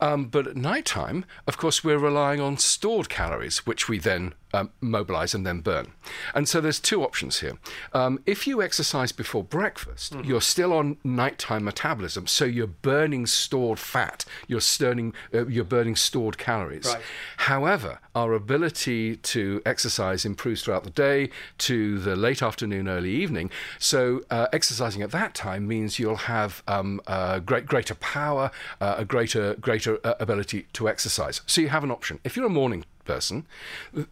Um, 0.00 0.26
but 0.26 0.46
at 0.46 0.56
nighttime, 0.56 1.24
of 1.46 1.56
course, 1.56 1.82
we're 1.82 1.98
relying 1.98 2.40
on 2.40 2.58
stored 2.58 3.08
calories, 3.08 3.66
which 3.66 3.88
we 3.88 3.98
then 3.98 4.34
um, 4.56 4.70
mobilize 4.80 5.34
and 5.34 5.46
then 5.46 5.60
burn. 5.60 5.92
And 6.34 6.48
so 6.48 6.60
there's 6.60 6.80
two 6.80 7.02
options 7.02 7.40
here. 7.40 7.58
Um, 7.92 8.20
if 8.26 8.46
you 8.46 8.62
exercise 8.62 9.12
before 9.12 9.44
breakfast, 9.44 10.14
you're 10.24 10.40
still 10.40 10.72
on 10.72 10.96
nighttime 11.04 11.64
metabolism, 11.64 12.26
so 12.26 12.44
you're 12.44 12.66
burning 12.66 13.26
stored 13.26 13.78
fat. 13.78 14.24
You're 14.46 14.60
burning, 14.78 15.14
uh, 15.34 15.46
you're 15.46 15.64
burning 15.64 15.96
stored 15.96 16.38
calories. 16.38 16.86
Right. 16.86 17.02
However, 17.38 17.98
our 18.14 18.32
ability 18.32 19.16
to 19.16 19.62
exercise 19.66 20.24
improves 20.24 20.62
throughout 20.62 20.84
the 20.84 20.90
day 20.90 21.30
to 21.58 21.98
the 21.98 22.16
late 22.16 22.42
afternoon, 22.42 22.88
early 22.88 23.10
evening. 23.10 23.50
So, 23.78 24.22
uh, 24.30 24.46
exercising 24.52 25.02
at 25.02 25.10
that 25.10 25.34
time 25.34 25.66
means 25.66 25.98
you'll 25.98 26.16
have 26.16 26.62
um, 26.66 27.00
uh, 27.06 27.40
great, 27.40 27.66
greater 27.66 27.94
power, 27.96 28.50
uh, 28.80 28.96
a 28.98 29.04
greater, 29.04 29.45
greater 29.54 29.98
uh, 30.04 30.14
ability 30.20 30.66
to 30.72 30.88
exercise. 30.88 31.40
So, 31.46 31.60
you 31.60 31.68
have 31.68 31.84
an 31.84 31.90
option. 31.90 32.18
If 32.24 32.36
you're 32.36 32.46
a 32.46 32.50
morning 32.50 32.84
person 33.06 33.46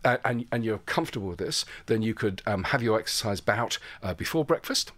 uh, 0.04 0.16
and, 0.24 0.46
and 0.50 0.64
you're 0.64 0.78
comfortable 0.78 1.28
with 1.28 1.38
this, 1.38 1.64
then 1.86 2.02
you 2.02 2.14
could 2.14 2.42
um, 2.46 2.64
have 2.64 2.82
your 2.82 2.98
exercise 2.98 3.40
bout 3.40 3.78
uh, 4.02 4.14
before 4.14 4.44
breakfast. 4.44 4.92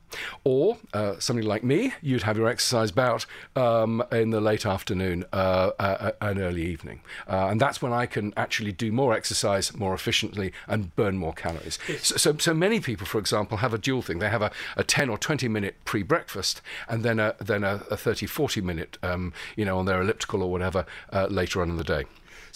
Or 0.45 0.79
uh, 0.95 1.19
somebody 1.19 1.47
like 1.47 1.65
me, 1.65 1.93
you'd 2.01 2.23
have 2.23 2.37
your 2.37 2.49
exercise 2.49 2.91
bout 2.91 3.27
um, 3.55 4.03
in 4.13 4.31
the 4.31 4.41
late 4.41 4.65
afternoon 4.65 5.25
uh, 5.33 5.73
uh, 5.79 6.13
and 6.21 6.39
early 6.39 6.65
evening. 6.65 7.01
Uh, 7.29 7.49
and 7.49 7.61
that's 7.61 7.83
when 7.83 7.93
I 7.93 8.07
can 8.07 8.33
actually 8.37 8.73
do 8.73 8.93
more 8.93 9.15
exercise 9.15 9.75
more 9.75 9.95
efficiently 9.95 10.53
and 10.69 10.95
burn 10.95 11.19
more 11.19 11.33
calories. 11.33 11.79
So, 12.01 12.17
so, 12.17 12.37
so 12.39 12.55
many 12.55 12.81
people, 12.81 13.07
for 13.07 13.19
example, 13.19 13.59
have 13.59 13.75
a 13.75 13.79
dual 13.79 14.03
thing. 14.03 14.21
They 14.21 14.31
have 14.31 14.43
a, 14.43 14.51
a 14.77 14.85
10 14.85 15.09
or 15.09 15.19
20 15.19 15.49
minute 15.49 15.77
pre 15.85 16.03
breakfast 16.03 16.63
and 16.89 17.03
then 17.03 17.19
a, 17.19 17.35
then 17.39 17.65
a, 17.65 17.83
a 17.91 17.97
30, 17.97 18.27
40 18.27 18.61
minute, 18.61 18.99
um, 19.03 19.33
you 19.57 19.65
know, 19.65 19.79
on 19.79 19.87
their 19.87 20.01
elliptical 20.01 20.43
or 20.43 20.51
whatever 20.51 20.87
uh, 21.13 21.27
later 21.27 21.63
on 21.63 21.71
in 21.71 21.77
the 21.77 21.85
day. 21.85 22.05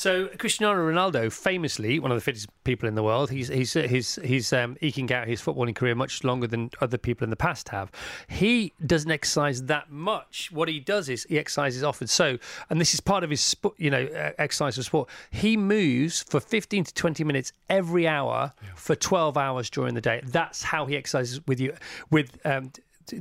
So 0.01 0.29
Cristiano 0.29 0.81
Ronaldo, 0.81 1.31
famously 1.31 1.99
one 1.99 2.11
of 2.11 2.17
the 2.17 2.23
fittest 2.23 2.49
people 2.65 2.89
in 2.89 2.95
the 2.95 3.03
world, 3.03 3.31
he's 3.31 3.49
he's 3.49 3.75
he's 3.75 4.19
he's 4.25 4.51
um, 4.51 4.79
eking 4.81 5.13
out 5.13 5.29
his 5.29 5.43
footballing 5.43 5.75
career 5.75 5.95
much 5.95 6.25
longer 6.25 6.47
than 6.47 6.71
other 6.81 6.97
people 6.97 7.25
in 7.25 7.29
the 7.29 7.37
past 7.37 7.69
have. 7.69 7.93
He 8.27 8.73
doesn't 8.87 9.11
exercise 9.11 9.65
that 9.65 9.91
much. 9.91 10.51
What 10.53 10.71
he 10.71 10.81
does 10.81 11.11
is 11.11 11.25
he 11.25 11.39
exercises 11.39 11.85
often. 11.85 12.07
So, 12.07 12.39
and 12.71 12.81
this 12.81 12.95
is 12.95 13.01
part 13.01 13.25
of 13.25 13.29
his 13.29 13.43
sport, 13.43 13.75
you 13.77 13.91
know, 13.91 14.07
uh, 14.07 14.31
exercise 14.39 14.77
for 14.77 14.83
sport. 14.85 15.11
He 15.33 15.55
moves 15.59 16.23
for 16.23 16.41
15 16.41 16.85
to 16.85 16.95
20 16.95 17.23
minutes 17.23 17.53
every 17.69 18.09
hour 18.09 18.55
for 18.77 18.97
12 18.97 19.37
hours 19.37 19.69
during 19.69 19.93
the 19.93 20.01
day. 20.01 20.23
That's 20.25 20.63
how 20.63 20.87
he 20.87 20.97
exercises 20.97 21.47
with 21.47 21.61
you 21.61 21.75
with. 22.11 22.39
Um, 22.47 22.73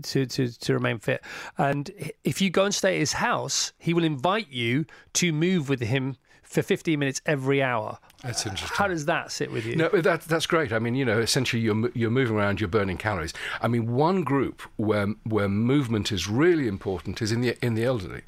to, 0.03 0.27
to, 0.27 0.47
to 0.47 0.73
remain 0.75 0.99
fit. 0.99 1.23
And 1.57 1.89
if 2.23 2.41
you 2.41 2.51
go 2.51 2.65
and 2.65 2.75
stay 2.75 2.93
at 2.93 2.99
his 2.99 3.13
house, 3.13 3.73
he 3.79 3.95
will 3.95 4.03
invite 4.03 4.51
you 4.51 4.85
to 5.13 5.33
move 5.33 5.67
with 5.67 5.81
him 5.81 6.15
for 6.49 6.63
15 6.63 6.97
minutes 6.97 7.21
every 7.27 7.61
hour. 7.61 7.99
That's 8.23 8.45
interesting. 8.45 8.75
How 8.75 8.87
does 8.87 9.05
that 9.05 9.31
sit 9.31 9.51
with 9.51 9.65
you? 9.65 9.75
No, 9.75 9.89
that, 9.89 10.21
that's 10.21 10.47
great. 10.47 10.73
I 10.73 10.79
mean, 10.79 10.95
you 10.95 11.05
know, 11.05 11.19
essentially 11.19 11.61
you're, 11.61 11.89
you're 11.93 12.09
moving 12.09 12.35
around, 12.35 12.59
you're 12.59 12.67
burning 12.67 12.97
calories. 12.97 13.33
I 13.61 13.67
mean, 13.67 13.93
one 13.93 14.23
group 14.23 14.63
where, 14.75 15.07
where 15.23 15.47
movement 15.47 16.11
is 16.11 16.27
really 16.27 16.67
important 16.67 17.21
is 17.21 17.31
in 17.31 17.41
the, 17.41 17.55
in 17.63 17.75
the 17.75 17.85
elderly. 17.85 18.23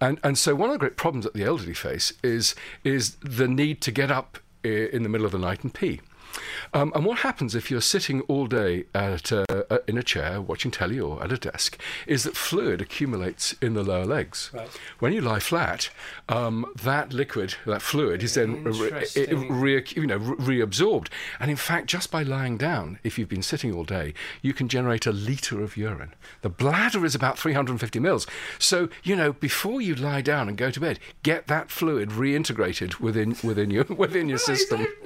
And, 0.00 0.18
and 0.24 0.36
so 0.36 0.54
one 0.54 0.68
of 0.68 0.74
the 0.74 0.80
great 0.80 0.96
problems 0.96 1.24
that 1.24 1.34
the 1.34 1.44
elderly 1.44 1.74
face 1.74 2.12
is, 2.24 2.56
is 2.82 3.16
the 3.22 3.46
need 3.46 3.80
to 3.82 3.92
get 3.92 4.10
up 4.10 4.38
eh, 4.64 4.88
in 4.92 5.04
the 5.04 5.08
middle 5.08 5.24
of 5.24 5.32
the 5.32 5.38
night 5.38 5.62
and 5.62 5.72
pee. 5.72 6.00
Um, 6.72 6.92
and 6.94 7.04
what 7.04 7.20
happens 7.20 7.54
if 7.54 7.70
you're 7.70 7.80
sitting 7.80 8.20
all 8.22 8.46
day 8.46 8.84
at, 8.94 9.32
uh, 9.32 9.44
uh, 9.48 9.78
in 9.86 9.98
a 9.98 10.02
chair 10.02 10.40
watching 10.40 10.70
telly 10.70 11.00
or 11.00 11.22
at 11.22 11.32
a 11.32 11.36
desk 11.36 11.78
is 12.06 12.24
that 12.24 12.36
fluid 12.36 12.80
accumulates 12.80 13.54
in 13.60 13.74
the 13.74 13.82
lower 13.82 14.06
legs. 14.06 14.50
Right. 14.52 14.68
When 14.98 15.12
you 15.12 15.20
lie 15.20 15.40
flat, 15.40 15.90
um, 16.28 16.66
that 16.82 17.12
liquid, 17.12 17.54
that 17.66 17.82
fluid, 17.82 18.22
is 18.22 18.34
then 18.34 18.64
re- 18.64 19.04
re- 19.48 19.84
you 19.96 20.06
know, 20.06 20.16
re- 20.16 20.60
reabsorbed. 20.60 21.08
And 21.38 21.50
in 21.50 21.56
fact, 21.56 21.86
just 21.86 22.10
by 22.10 22.22
lying 22.22 22.56
down, 22.56 22.98
if 23.02 23.18
you've 23.18 23.28
been 23.28 23.42
sitting 23.42 23.74
all 23.74 23.84
day, 23.84 24.14
you 24.42 24.52
can 24.52 24.68
generate 24.68 25.06
a 25.06 25.12
litre 25.12 25.62
of 25.62 25.76
urine. 25.76 26.14
The 26.42 26.48
bladder 26.48 27.04
is 27.04 27.14
about 27.14 27.38
350 27.38 27.98
mils. 28.00 28.26
So, 28.58 28.88
you 29.02 29.16
know, 29.16 29.32
before 29.32 29.80
you 29.80 29.94
lie 29.94 30.20
down 30.20 30.48
and 30.48 30.56
go 30.56 30.70
to 30.70 30.80
bed, 30.80 30.98
get 31.22 31.46
that 31.48 31.70
fluid 31.70 32.10
reintegrated 32.10 33.00
within 33.00 33.36
within 33.42 33.70
your 33.70 33.84
within 33.88 34.28
your 34.28 34.38
system. 34.38 34.86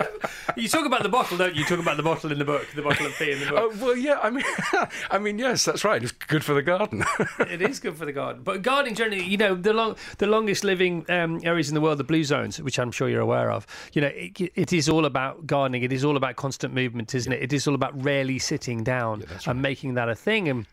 You 0.57 0.69
talk 0.69 0.87
about 0.87 1.03
the 1.03 1.09
bottle, 1.15 1.39
don't 1.39 1.55
you? 1.55 1.61
You 1.61 1.67
talk 1.67 1.79
about 1.79 1.97
the 1.97 2.03
bottle 2.03 2.33
in 2.33 2.39
the 2.39 2.45
book, 2.45 2.67
the 2.75 2.83
bottle 2.83 3.07
of 3.07 3.13
pee 3.17 3.31
in 3.31 3.39
the 3.39 3.47
book. 3.47 3.59
Oh, 3.59 3.85
well, 3.85 3.97
yeah, 3.97 4.19
I 4.21 4.31
mean, 4.31 4.45
I 5.11 5.19
mean, 5.19 5.39
yes, 5.39 5.65
that's 5.65 5.85
right. 5.85 6.03
It's 6.03 6.11
good 6.11 6.45
for 6.45 6.55
the 6.55 6.63
garden. 6.63 7.05
it 7.39 7.63
is 7.63 7.79
good 7.79 7.97
for 7.97 8.05
the 8.05 8.13
garden. 8.13 8.43
But 8.43 8.63
gardening 8.63 8.97
generally, 8.97 9.25
you 9.25 9.37
know, 9.37 9.55
the 9.55 9.73
long, 9.73 9.95
the 10.19 10.27
longest 10.27 10.65
living 10.65 11.07
um, 11.09 11.41
areas 11.45 11.69
in 11.69 11.75
the 11.75 11.81
world, 11.81 11.99
the 11.99 12.05
blue 12.05 12.25
zones, 12.25 12.61
which 12.61 12.81
I'm 12.81 12.91
sure 12.91 13.09
you're 13.09 13.21
aware 13.21 13.53
of. 13.53 13.65
You 13.93 14.03
know, 14.03 14.11
it, 14.13 14.41
it 14.57 14.73
is 14.73 14.89
all 14.89 15.05
about 15.05 15.47
gardening. 15.47 15.85
It 15.85 15.93
is 15.93 16.05
all 16.05 16.17
about 16.17 16.35
constant 16.35 16.75
movement, 16.75 17.15
isn't 17.15 17.33
it? 17.33 17.43
It 17.43 17.53
is 17.53 17.69
all 17.69 17.77
about 17.77 18.03
rarely 18.03 18.41
sitting 18.41 18.83
down 18.83 19.25
and 19.47 19.63
making 19.63 19.95
that 19.95 20.09
a 20.09 20.17
thing. 20.17 20.49
And 20.49 20.67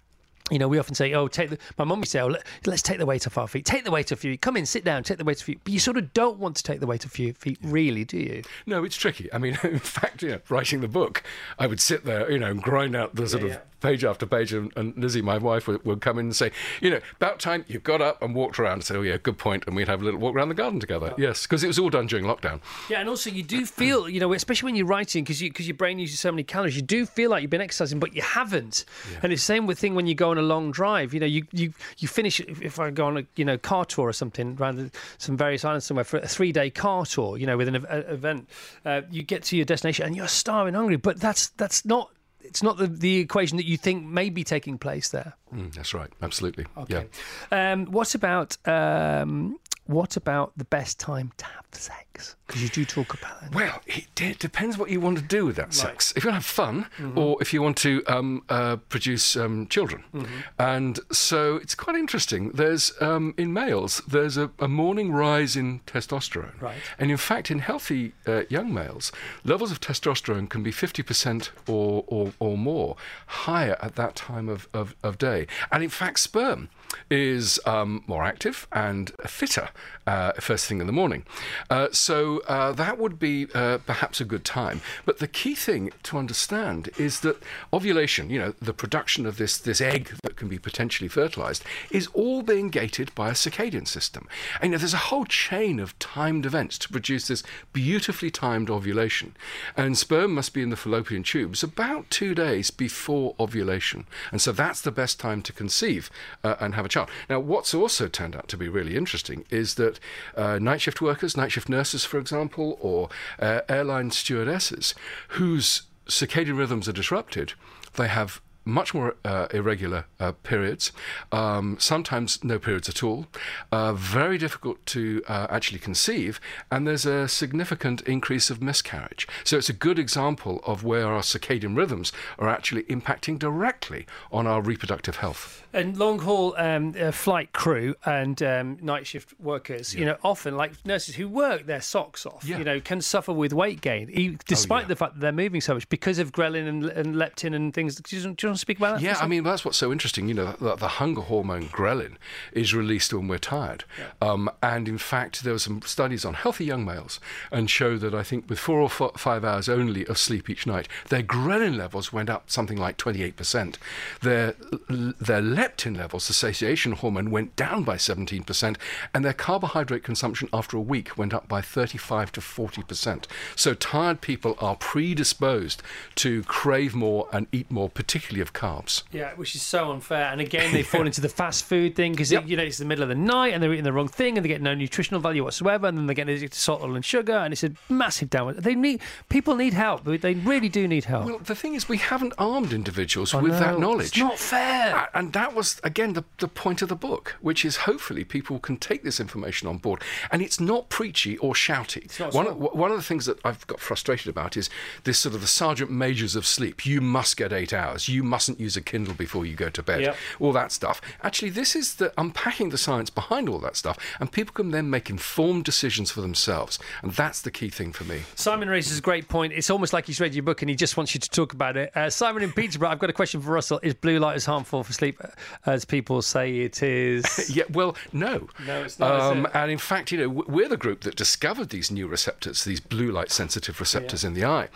you 0.49 0.59
know, 0.59 0.67
we 0.67 0.79
often 0.79 0.95
say, 0.95 1.13
"Oh, 1.13 1.27
take 1.27 1.49
the." 1.49 1.57
My 1.77 1.85
mum 1.85 1.99
would 1.99 2.09
say, 2.09 2.19
"Oh, 2.21 2.27
let, 2.27 2.43
us 2.67 2.81
take 2.81 2.97
the 2.97 3.05
weight 3.05 3.27
off 3.27 3.37
our 3.37 3.47
feet. 3.47 3.65
Take 3.65 3.83
the 3.83 3.91
weight 3.91 4.11
off 4.11 4.23
your 4.23 4.33
feet. 4.33 4.41
Come 4.41 4.57
in, 4.57 4.65
sit 4.65 4.83
down, 4.83 5.03
take 5.03 5.17
the 5.17 5.23
weight 5.23 5.37
off 5.37 5.47
your 5.47 5.55
feet." 5.55 5.63
But 5.63 5.73
you 5.73 5.79
sort 5.79 5.97
of 5.97 6.13
don't 6.13 6.39
want 6.39 6.55
to 6.57 6.63
take 6.63 6.79
the 6.79 6.87
weight 6.87 7.05
off 7.05 7.19
your 7.19 7.33
feet, 7.33 7.59
really, 7.61 8.03
do 8.03 8.17
you? 8.17 8.43
No, 8.65 8.83
it's 8.83 8.95
tricky. 8.95 9.31
I 9.33 9.37
mean, 9.37 9.57
in 9.63 9.79
fact, 9.79 10.23
you 10.23 10.29
know, 10.29 10.39
writing 10.49 10.81
the 10.81 10.87
book, 10.87 11.23
I 11.59 11.67
would 11.67 11.79
sit 11.79 12.05
there, 12.05 12.29
you 12.31 12.39
know, 12.39 12.51
and 12.51 12.61
grind 12.61 12.95
out 12.95 13.15
the 13.15 13.27
sort 13.27 13.43
yeah, 13.43 13.47
of 13.47 13.53
yeah 13.53 13.61
page 13.81 14.05
after 14.05 14.25
page, 14.25 14.53
and, 14.53 14.71
and 14.77 14.95
Lizzie, 14.95 15.21
my 15.21 15.37
wife, 15.37 15.67
would, 15.67 15.83
would, 15.83 16.01
come 16.01 16.17
in 16.17 16.27
and 16.27 16.35
say, 16.35 16.51
you 16.79 16.89
know, 16.89 16.99
about 17.17 17.39
time 17.39 17.65
you 17.67 17.79
got 17.79 18.01
up 18.01 18.21
and 18.21 18.33
walked 18.33 18.59
around. 18.59 18.71
And 18.73 18.83
say, 18.83 18.95
oh 18.95 19.01
yeah, 19.01 19.17
good 19.17 19.37
point. 19.37 19.65
and 19.67 19.75
we'd 19.75 19.87
have 19.87 20.01
a 20.01 20.05
little 20.05 20.19
walk 20.19 20.35
around 20.35 20.49
the 20.49 20.55
garden 20.55 20.79
together. 20.79 21.13
Yes, 21.17 21.43
because 21.45 21.63
it 21.63 21.67
was 21.67 21.77
all 21.77 21.89
done 21.89 22.07
during 22.07 22.25
lockdown. 22.25 22.61
Yeah, 22.89 22.99
and 22.99 23.09
also 23.09 23.29
you 23.29 23.43
do 23.43 23.65
feel, 23.65 24.07
you 24.07 24.19
know, 24.19 24.31
especially 24.33 24.67
when 24.67 24.75
you're 24.75 24.85
writing, 24.85 25.23
because 25.23 25.41
you, 25.41 25.49
because 25.49 25.67
your 25.67 25.75
brain 25.75 25.99
uses 25.99 26.19
so 26.19 26.31
many 26.31 26.43
calories, 26.43 26.75
you 26.75 26.81
do 26.81 27.05
feel 27.05 27.31
like 27.31 27.41
you've 27.41 27.51
been 27.51 27.61
exercising, 27.61 27.99
but 27.99 28.15
you 28.15 28.21
haven't. 28.21 28.85
Yeah. 29.11 29.19
And 29.23 29.33
it's 29.33 29.41
the 29.41 29.45
same 29.45 29.65
with 29.65 29.79
thing 29.79 29.95
when 29.95 30.07
you 30.07 30.15
go 30.15 30.30
on 30.31 30.37
a 30.37 30.41
long 30.41 30.71
drive. 30.71 31.13
You 31.13 31.19
know, 31.19 31.25
you 31.25 31.45
you 31.51 31.73
you 31.97 32.07
finish 32.07 32.39
if 32.39 32.79
I 32.79 32.89
go 32.89 33.05
on 33.05 33.17
a 33.17 33.23
you 33.35 33.45
know 33.45 33.57
car 33.57 33.85
tour 33.85 34.07
or 34.07 34.13
something 34.13 34.57
around 34.59 34.91
some 35.17 35.37
various 35.37 35.63
islands 35.63 35.85
somewhere 35.85 36.03
for 36.03 36.17
a 36.17 36.27
three 36.27 36.51
day 36.51 36.69
car 36.69 37.05
tour. 37.05 37.37
You 37.37 37.45
know, 37.47 37.57
with 37.57 37.67
an 37.67 37.75
event, 37.75 38.49
uh, 38.85 39.01
you 39.09 39.23
get 39.23 39.43
to 39.43 39.55
your 39.55 39.65
destination 39.65 40.05
and 40.05 40.15
you're 40.15 40.27
starving 40.27 40.73
hungry, 40.73 40.97
but 40.97 41.19
that's 41.19 41.49
that's 41.49 41.85
not 41.85 42.11
it's 42.43 42.63
not 42.63 42.77
the, 42.77 42.87
the 42.87 43.19
equation 43.19 43.57
that 43.57 43.65
you 43.65 43.77
think 43.77 44.05
may 44.05 44.29
be 44.29 44.43
taking 44.43 44.77
place 44.77 45.09
there. 45.09 45.33
Mm, 45.53 45.73
that's 45.73 45.93
right. 45.93 46.11
Absolutely. 46.21 46.65
Okay. 46.77 47.07
Yeah. 47.51 47.71
Um, 47.73 47.85
what 47.85 48.15
about 48.15 48.57
um, 48.67 49.59
what 49.85 50.15
about 50.15 50.53
the 50.55 50.65
best 50.65 50.99
time 50.99 51.31
to 51.37 51.45
have 51.45 51.65
sex? 51.71 52.35
Because 52.47 52.61
you 52.61 52.69
do 52.69 52.85
talk 52.85 53.13
about 53.13 53.41
that. 53.41 53.55
Well, 53.55 53.81
it 53.87 54.07
d- 54.15 54.35
depends 54.37 54.77
what 54.77 54.89
you 54.89 54.99
want 54.99 55.17
to 55.17 55.23
do 55.23 55.45
with 55.45 55.55
that 55.55 55.63
right. 55.63 55.73
sex. 55.73 56.13
If 56.15 56.23
you 56.23 56.29
want 56.29 56.43
to 56.43 56.47
have 56.47 56.55
fun, 56.55 56.85
mm-hmm. 56.97 57.17
or 57.17 57.37
if 57.41 57.53
you 57.53 57.61
want 57.61 57.77
to 57.77 58.03
um, 58.07 58.43
uh, 58.49 58.75
produce 58.75 59.35
um, 59.35 59.67
children. 59.67 60.03
Mm-hmm. 60.13 60.33
And 60.59 60.99
so 61.11 61.55
it's 61.57 61.75
quite 61.75 61.95
interesting. 61.95 62.51
There's 62.51 62.93
um, 63.01 63.33
in 63.37 63.53
males, 63.53 64.01
there's 64.07 64.37
a, 64.37 64.51
a, 64.59 64.67
morning 64.67 65.11
rise 65.11 65.55
in 65.55 65.79
testosterone. 65.87 66.61
Right. 66.61 66.77
And 66.99 67.09
in 67.09 67.17
fact, 67.17 67.49
in 67.49 67.59
healthy 67.59 68.13
uh, 68.27 68.43
young 68.49 68.73
males, 68.73 69.11
levels 69.43 69.71
of 69.71 69.79
testosterone 69.79 70.49
can 70.49 70.63
be 70.63 70.71
50% 70.71 71.49
or, 71.67 72.03
or, 72.07 72.33
or 72.39 72.57
more 72.57 72.95
higher 73.27 73.77
at 73.81 73.95
that 73.95 74.15
time 74.15 74.49
of, 74.49 74.67
of, 74.73 74.95
of 75.03 75.17
day. 75.17 75.47
And 75.71 75.83
in 75.83 75.89
fact, 75.89 76.19
sperm 76.19 76.69
is 77.09 77.59
um, 77.65 78.03
more 78.07 78.23
active 78.23 78.67
and 78.71 79.11
fitter 79.25 79.69
uh, 80.07 80.33
first 80.33 80.65
thing 80.65 80.81
in 80.81 80.87
the 80.87 80.93
morning. 80.93 81.23
Uh, 81.69 81.87
so 81.91 82.39
uh, 82.47 82.71
that 82.71 82.97
would 82.97 83.19
be 83.19 83.47
uh, 83.53 83.77
perhaps 83.85 84.19
a 84.19 84.25
good 84.25 84.43
time. 84.43 84.81
But 85.05 85.19
the 85.19 85.27
key 85.27 85.55
thing 85.55 85.91
to 86.03 86.17
understand 86.17 86.89
is 86.97 87.19
that 87.21 87.41
ovulation, 87.71 88.29
you 88.29 88.39
know, 88.39 88.53
the 88.61 88.73
production 88.73 89.25
of 89.25 89.37
this, 89.37 89.57
this 89.57 89.81
egg 89.81 90.11
that 90.23 90.35
can 90.35 90.47
be 90.47 90.57
potentially 90.57 91.07
fertilized, 91.07 91.63
is 91.91 92.07
all 92.07 92.41
being 92.41 92.69
gated 92.69 93.13
by 93.15 93.29
a 93.29 93.33
circadian 93.33 93.87
system. 93.87 94.27
And 94.59 94.69
you 94.69 94.71
know, 94.71 94.77
there's 94.79 94.93
a 94.93 95.09
whole 95.11 95.25
chain 95.25 95.79
of 95.79 95.97
timed 95.99 96.45
events 96.45 96.77
to 96.79 96.89
produce 96.89 97.27
this 97.27 97.43
beautifully 97.73 98.31
timed 98.31 98.69
ovulation. 98.69 99.35
And 99.77 99.97
sperm 99.97 100.33
must 100.33 100.53
be 100.53 100.61
in 100.61 100.69
the 100.69 100.75
fallopian 100.75 101.23
tubes 101.23 101.63
about 101.63 102.09
two 102.09 102.33
days 102.33 102.71
before 102.71 103.35
ovulation. 103.39 104.05
And 104.31 104.41
so 104.41 104.51
that's 104.51 104.81
the 104.81 104.91
best 104.91 105.19
time 105.19 105.41
to 105.43 105.53
conceive 105.53 106.09
uh, 106.43 106.55
and 106.59 106.75
have 106.75 106.80
a 106.85 106.89
child. 106.89 107.09
Now, 107.29 107.39
what's 107.39 107.73
also 107.73 108.07
turned 108.07 108.35
out 108.35 108.47
to 108.49 108.57
be 108.57 108.67
really 108.67 108.95
interesting 108.95 109.45
is 109.49 109.75
that 109.75 109.99
uh, 110.35 110.59
night 110.59 110.81
shift 110.81 111.01
workers, 111.01 111.37
night 111.37 111.51
shift 111.51 111.69
nurses, 111.69 112.05
for 112.05 112.19
example, 112.19 112.77
or 112.81 113.09
uh, 113.39 113.61
airline 113.69 114.11
stewardesses 114.11 114.93
whose 115.29 115.83
circadian 116.07 116.57
rhythms 116.57 116.87
are 116.89 116.93
disrupted, 116.93 117.53
they 117.95 118.07
have 118.07 118.41
much 118.71 118.93
more 118.93 119.15
uh, 119.25 119.47
irregular 119.53 120.05
uh, 120.19 120.31
periods, 120.43 120.91
um, 121.31 121.77
sometimes 121.79 122.43
no 122.43 122.57
periods 122.57 122.89
at 122.89 123.03
all, 123.03 123.27
uh, 123.71 123.93
very 123.93 124.37
difficult 124.37 124.83
to 124.87 125.23
uh, 125.27 125.47
actually 125.49 125.79
conceive, 125.79 126.39
and 126.71 126.87
there's 126.87 127.05
a 127.05 127.27
significant 127.27 128.01
increase 128.01 128.49
of 128.49 128.61
miscarriage. 128.61 129.27
So 129.43 129.57
it's 129.57 129.69
a 129.69 129.73
good 129.73 129.99
example 129.99 130.61
of 130.65 130.83
where 130.83 131.07
our 131.07 131.21
circadian 131.21 131.75
rhythms 131.77 132.11
are 132.39 132.49
actually 132.49 132.83
impacting 132.83 133.37
directly 133.37 134.05
on 134.31 134.47
our 134.47 134.61
reproductive 134.61 135.17
health. 135.17 135.63
And 135.73 135.97
long 135.97 136.19
haul 136.19 136.53
um, 136.57 136.93
uh, 136.99 137.11
flight 137.11 137.53
crew 137.53 137.95
and 138.05 138.41
um, 138.43 138.77
night 138.81 139.07
shift 139.07 139.33
workers, 139.39 139.93
yeah. 139.93 139.99
you 139.99 140.05
know, 140.05 140.17
often 140.23 140.57
like 140.57 140.85
nurses 140.85 141.15
who 141.15 141.29
work 141.29 141.65
their 141.65 141.79
socks 141.81 142.25
off, 142.25 142.43
yeah. 142.43 142.57
you 142.57 142.63
know, 142.63 142.81
can 142.81 143.01
suffer 143.01 143.31
with 143.31 143.53
weight 143.53 143.79
gain, 143.79 144.37
despite 144.47 144.79
oh, 144.79 144.81
yeah. 144.81 144.87
the 144.87 144.95
fact 144.95 145.13
that 145.13 145.21
they're 145.21 145.31
moving 145.31 145.61
so 145.61 145.73
much 145.73 145.87
because 145.87 146.19
of 146.19 146.33
ghrelin 146.33 146.67
and, 146.67 146.85
and 146.85 147.15
leptin 147.15 147.55
and 147.55 147.73
things. 147.73 147.95
Do 147.95 148.15
you, 148.15 148.33
do 148.33 148.47
you 148.47 148.49
speak 148.61 148.77
about 148.77 148.95
that? 148.95 149.01
Yeah, 149.01 149.17
I 149.19 149.27
mean, 149.27 149.43
that's 149.43 149.65
what's 149.65 149.77
so 149.77 149.91
interesting. 149.91 150.27
You 150.27 150.33
know, 150.33 150.55
the, 150.59 150.75
the 150.75 150.87
hunger 150.87 151.21
hormone 151.21 151.67
ghrelin 151.67 152.15
is 152.53 152.73
released 152.73 153.13
when 153.13 153.27
we're 153.27 153.37
tired. 153.37 153.83
Yeah. 153.97 154.11
Um, 154.21 154.49
and 154.61 154.87
in 154.87 154.97
fact, 154.97 155.43
there 155.43 155.53
were 155.53 155.59
some 155.59 155.81
studies 155.81 156.23
on 156.23 156.35
healthy 156.35 156.65
young 156.65 156.85
males 156.85 157.19
and 157.51 157.69
show 157.69 157.97
that 157.97 158.13
I 158.13 158.23
think 158.23 158.49
with 158.49 158.59
four 158.59 158.79
or 158.79 158.89
four, 158.89 159.11
five 159.17 159.43
hours 159.43 159.67
only 159.67 160.05
of 160.05 160.17
sleep 160.17 160.49
each 160.49 160.67
night, 160.67 160.87
their 161.09 161.23
ghrelin 161.23 161.75
levels 161.75 162.13
went 162.13 162.29
up 162.29 162.49
something 162.49 162.77
like 162.77 162.97
28%. 162.97 163.77
Their, 164.21 164.55
their 164.89 165.41
leptin 165.41 165.97
levels, 165.97 166.27
the 166.27 166.33
satiation 166.33 166.93
hormone, 166.93 167.31
went 167.31 167.55
down 167.55 167.83
by 167.83 167.95
17%, 167.95 168.77
and 169.13 169.25
their 169.25 169.33
carbohydrate 169.33 170.03
consumption 170.03 170.49
after 170.53 170.77
a 170.77 170.81
week 170.81 171.17
went 171.17 171.33
up 171.33 171.47
by 171.47 171.61
35 171.61 172.31
to 172.33 172.41
40%. 172.41 173.25
So 173.55 173.73
tired 173.73 174.21
people 174.21 174.55
are 174.59 174.75
predisposed 174.75 175.81
to 176.15 176.43
crave 176.43 176.93
more 176.93 177.27
and 177.31 177.47
eat 177.51 177.71
more, 177.71 177.89
particularly 177.89 178.40
of 178.41 178.53
carbs. 178.53 179.03
Yeah, 179.11 179.33
which 179.35 179.55
is 179.55 179.61
so 179.61 179.91
unfair. 179.91 180.25
And 180.25 180.41
again, 180.41 180.73
they 180.73 180.83
fall 180.83 181.05
into 181.05 181.21
the 181.21 181.29
fast 181.29 181.65
food 181.65 181.95
thing 181.95 182.11
because 182.11 182.31
yep. 182.31 182.47
you 182.47 182.57
know 182.57 182.63
it's 182.63 182.77
the 182.77 182.85
middle 182.85 183.03
of 183.03 183.09
the 183.09 183.15
night 183.15 183.53
and 183.53 183.61
they're 183.61 183.71
eating 183.71 183.83
the 183.83 183.93
wrong 183.93 184.07
thing 184.07 184.37
and 184.37 184.43
they 184.43 184.49
get 184.49 184.61
no 184.61 184.73
nutritional 184.73 185.21
value 185.21 185.43
whatsoever, 185.43 185.87
and 185.87 185.97
then 185.97 186.07
they 186.07 186.13
get 186.13 186.27
addicted 186.27 186.51
to 186.51 186.59
salt, 186.59 186.81
oil, 186.81 186.95
and 186.95 187.05
sugar, 187.05 187.33
and 187.33 187.53
it's 187.53 187.63
a 187.63 187.71
massive 187.89 188.29
downward. 188.29 188.57
They 188.57 188.75
need 188.75 189.01
people 189.29 189.55
need 189.55 189.73
help. 189.73 190.03
They 190.03 190.33
really 190.33 190.69
do 190.69 190.87
need 190.87 191.05
help. 191.05 191.25
Well, 191.25 191.39
the 191.39 191.55
thing 191.55 191.75
is, 191.75 191.87
we 191.87 191.97
haven't 191.97 192.33
armed 192.37 192.73
individuals 192.73 193.33
oh, 193.33 193.39
with 193.39 193.59
that 193.59 193.79
knowledge. 193.79 194.09
It's 194.09 194.17
not 194.17 194.39
fair. 194.39 195.09
And 195.13 195.33
that 195.33 195.55
was 195.55 195.79
again 195.83 196.13
the, 196.13 196.23
the 196.39 196.47
point 196.47 196.81
of 196.81 196.89
the 196.89 196.95
book, 196.95 197.35
which 197.41 197.63
is 197.65 197.77
hopefully 197.77 198.23
people 198.23 198.59
can 198.59 198.77
take 198.77 199.03
this 199.03 199.19
information 199.19 199.67
on 199.67 199.77
board, 199.77 200.01
and 200.31 200.41
it's 200.41 200.59
not 200.59 200.89
preachy 200.89 201.37
or 201.37 201.53
shouty. 201.53 202.01
One 202.33 202.47
of, 202.47 202.57
one 202.57 202.91
of 202.91 202.97
the 202.97 203.03
things 203.03 203.25
that 203.25 203.39
I've 203.43 203.65
got 203.67 203.79
frustrated 203.79 204.27
about 204.27 204.57
is 204.57 204.69
this 205.03 205.19
sort 205.19 205.35
of 205.35 205.41
the 205.41 205.47
sergeant 205.47 205.91
majors 205.91 206.35
of 206.35 206.45
sleep. 206.45 206.85
You 206.85 207.01
must 207.01 207.37
get 207.37 207.53
eight 207.53 207.73
hours. 207.73 208.07
You 208.07 208.23
mustn't 208.31 208.59
use 208.59 208.77
a 208.77 208.81
Kindle 208.81 209.13
before 209.13 209.45
you 209.45 209.55
go 209.55 209.69
to 209.69 209.83
bed. 209.83 210.01
Yep. 210.01 210.15
All 210.39 210.53
that 210.53 210.71
stuff. 210.71 211.01
Actually, 211.21 211.51
this 211.51 211.75
is 211.75 211.95
the 211.95 212.13
unpacking 212.17 212.69
the 212.69 212.77
science 212.77 213.09
behind 213.09 213.49
all 213.49 213.59
that 213.59 213.75
stuff, 213.75 213.99
and 214.19 214.31
people 214.31 214.53
can 214.53 214.71
then 214.71 214.89
make 214.89 215.09
informed 215.09 215.65
decisions 215.65 216.09
for 216.09 216.21
themselves, 216.21 216.79
and 217.03 217.11
that's 217.11 217.41
the 217.41 217.51
key 217.51 217.69
thing 217.69 217.91
for 217.91 218.05
me. 218.05 218.21
Simon 218.35 218.69
raises 218.69 218.97
a 218.97 219.01
great 219.01 219.27
point. 219.27 219.51
It's 219.53 219.69
almost 219.69 219.91
like 219.91 220.07
he's 220.07 220.19
read 220.21 220.33
your 220.33 220.43
book 220.43 220.61
and 220.61 220.69
he 220.69 220.75
just 220.75 220.95
wants 220.97 221.13
you 221.13 221.19
to 221.19 221.29
talk 221.29 221.53
about 221.53 221.75
it. 221.75 221.95
Uh, 221.95 222.09
Simon 222.09 222.41
in 222.41 222.53
Peterborough, 222.53 222.89
I've 222.89 222.99
got 222.99 223.09
a 223.09 223.13
question 223.13 223.41
for 223.41 223.51
Russell. 223.51 223.79
Is 223.83 223.93
blue 223.93 224.19
light 224.19 224.35
as 224.35 224.45
harmful 224.45 224.83
for 224.83 224.93
sleep 224.93 225.19
as 225.65 225.83
people 225.83 226.21
say 226.21 226.61
it 226.61 226.81
is? 226.81 227.49
yeah, 227.55 227.63
well, 227.71 227.97
no. 228.13 228.47
No, 228.65 228.83
it's 228.83 228.97
not. 228.97 229.19
Um, 229.19 229.45
it? 229.45 229.51
And 229.53 229.71
in 229.71 229.77
fact, 229.77 230.11
you 230.11 230.19
know, 230.19 230.29
we're 230.29 230.69
the 230.69 230.77
group 230.77 231.01
that 231.01 231.15
discovered 231.15 231.69
these 231.69 231.91
new 231.91 232.07
receptors, 232.07 232.63
these 232.63 232.79
blue 232.79 233.11
light 233.11 233.31
sensitive 233.31 233.79
receptors 233.79 234.23
yeah. 234.23 234.27
in 234.27 234.33
the 234.33 234.45
eye. 234.45 234.69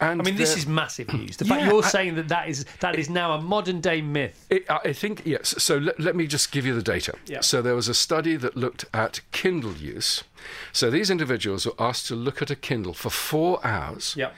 And 0.00 0.20
I 0.20 0.24
mean, 0.24 0.36
this 0.36 0.56
is 0.56 0.66
massive 0.66 1.12
news. 1.12 1.36
The 1.36 1.44
fact 1.46 1.62
yeah, 1.62 1.70
you're 1.70 1.84
I, 1.84 1.88
saying 1.88 2.14
that 2.16 2.28
that 2.28 2.48
is 2.48 2.64
that 2.80 2.95
is 2.98 3.10
now 3.10 3.32
a 3.32 3.40
modern 3.40 3.80
day 3.80 4.00
myth. 4.00 4.46
It, 4.50 4.64
I 4.70 4.92
think 4.92 5.22
yes. 5.24 5.54
So 5.58 5.78
let, 5.78 5.98
let 6.00 6.16
me 6.16 6.26
just 6.26 6.52
give 6.52 6.66
you 6.66 6.74
the 6.74 6.82
data. 6.82 7.14
Yeah. 7.26 7.40
So 7.40 7.62
there 7.62 7.74
was 7.74 7.88
a 7.88 7.94
study 7.94 8.36
that 8.36 8.56
looked 8.56 8.84
at 8.92 9.20
Kindle 9.32 9.74
use. 9.74 10.24
So 10.72 10.90
these 10.90 11.10
individuals 11.10 11.66
were 11.66 11.74
asked 11.78 12.06
to 12.08 12.14
look 12.14 12.42
at 12.42 12.50
a 12.50 12.56
Kindle 12.56 12.94
for 12.94 13.10
four 13.10 13.64
hours. 13.66 14.14
Yeah 14.16 14.30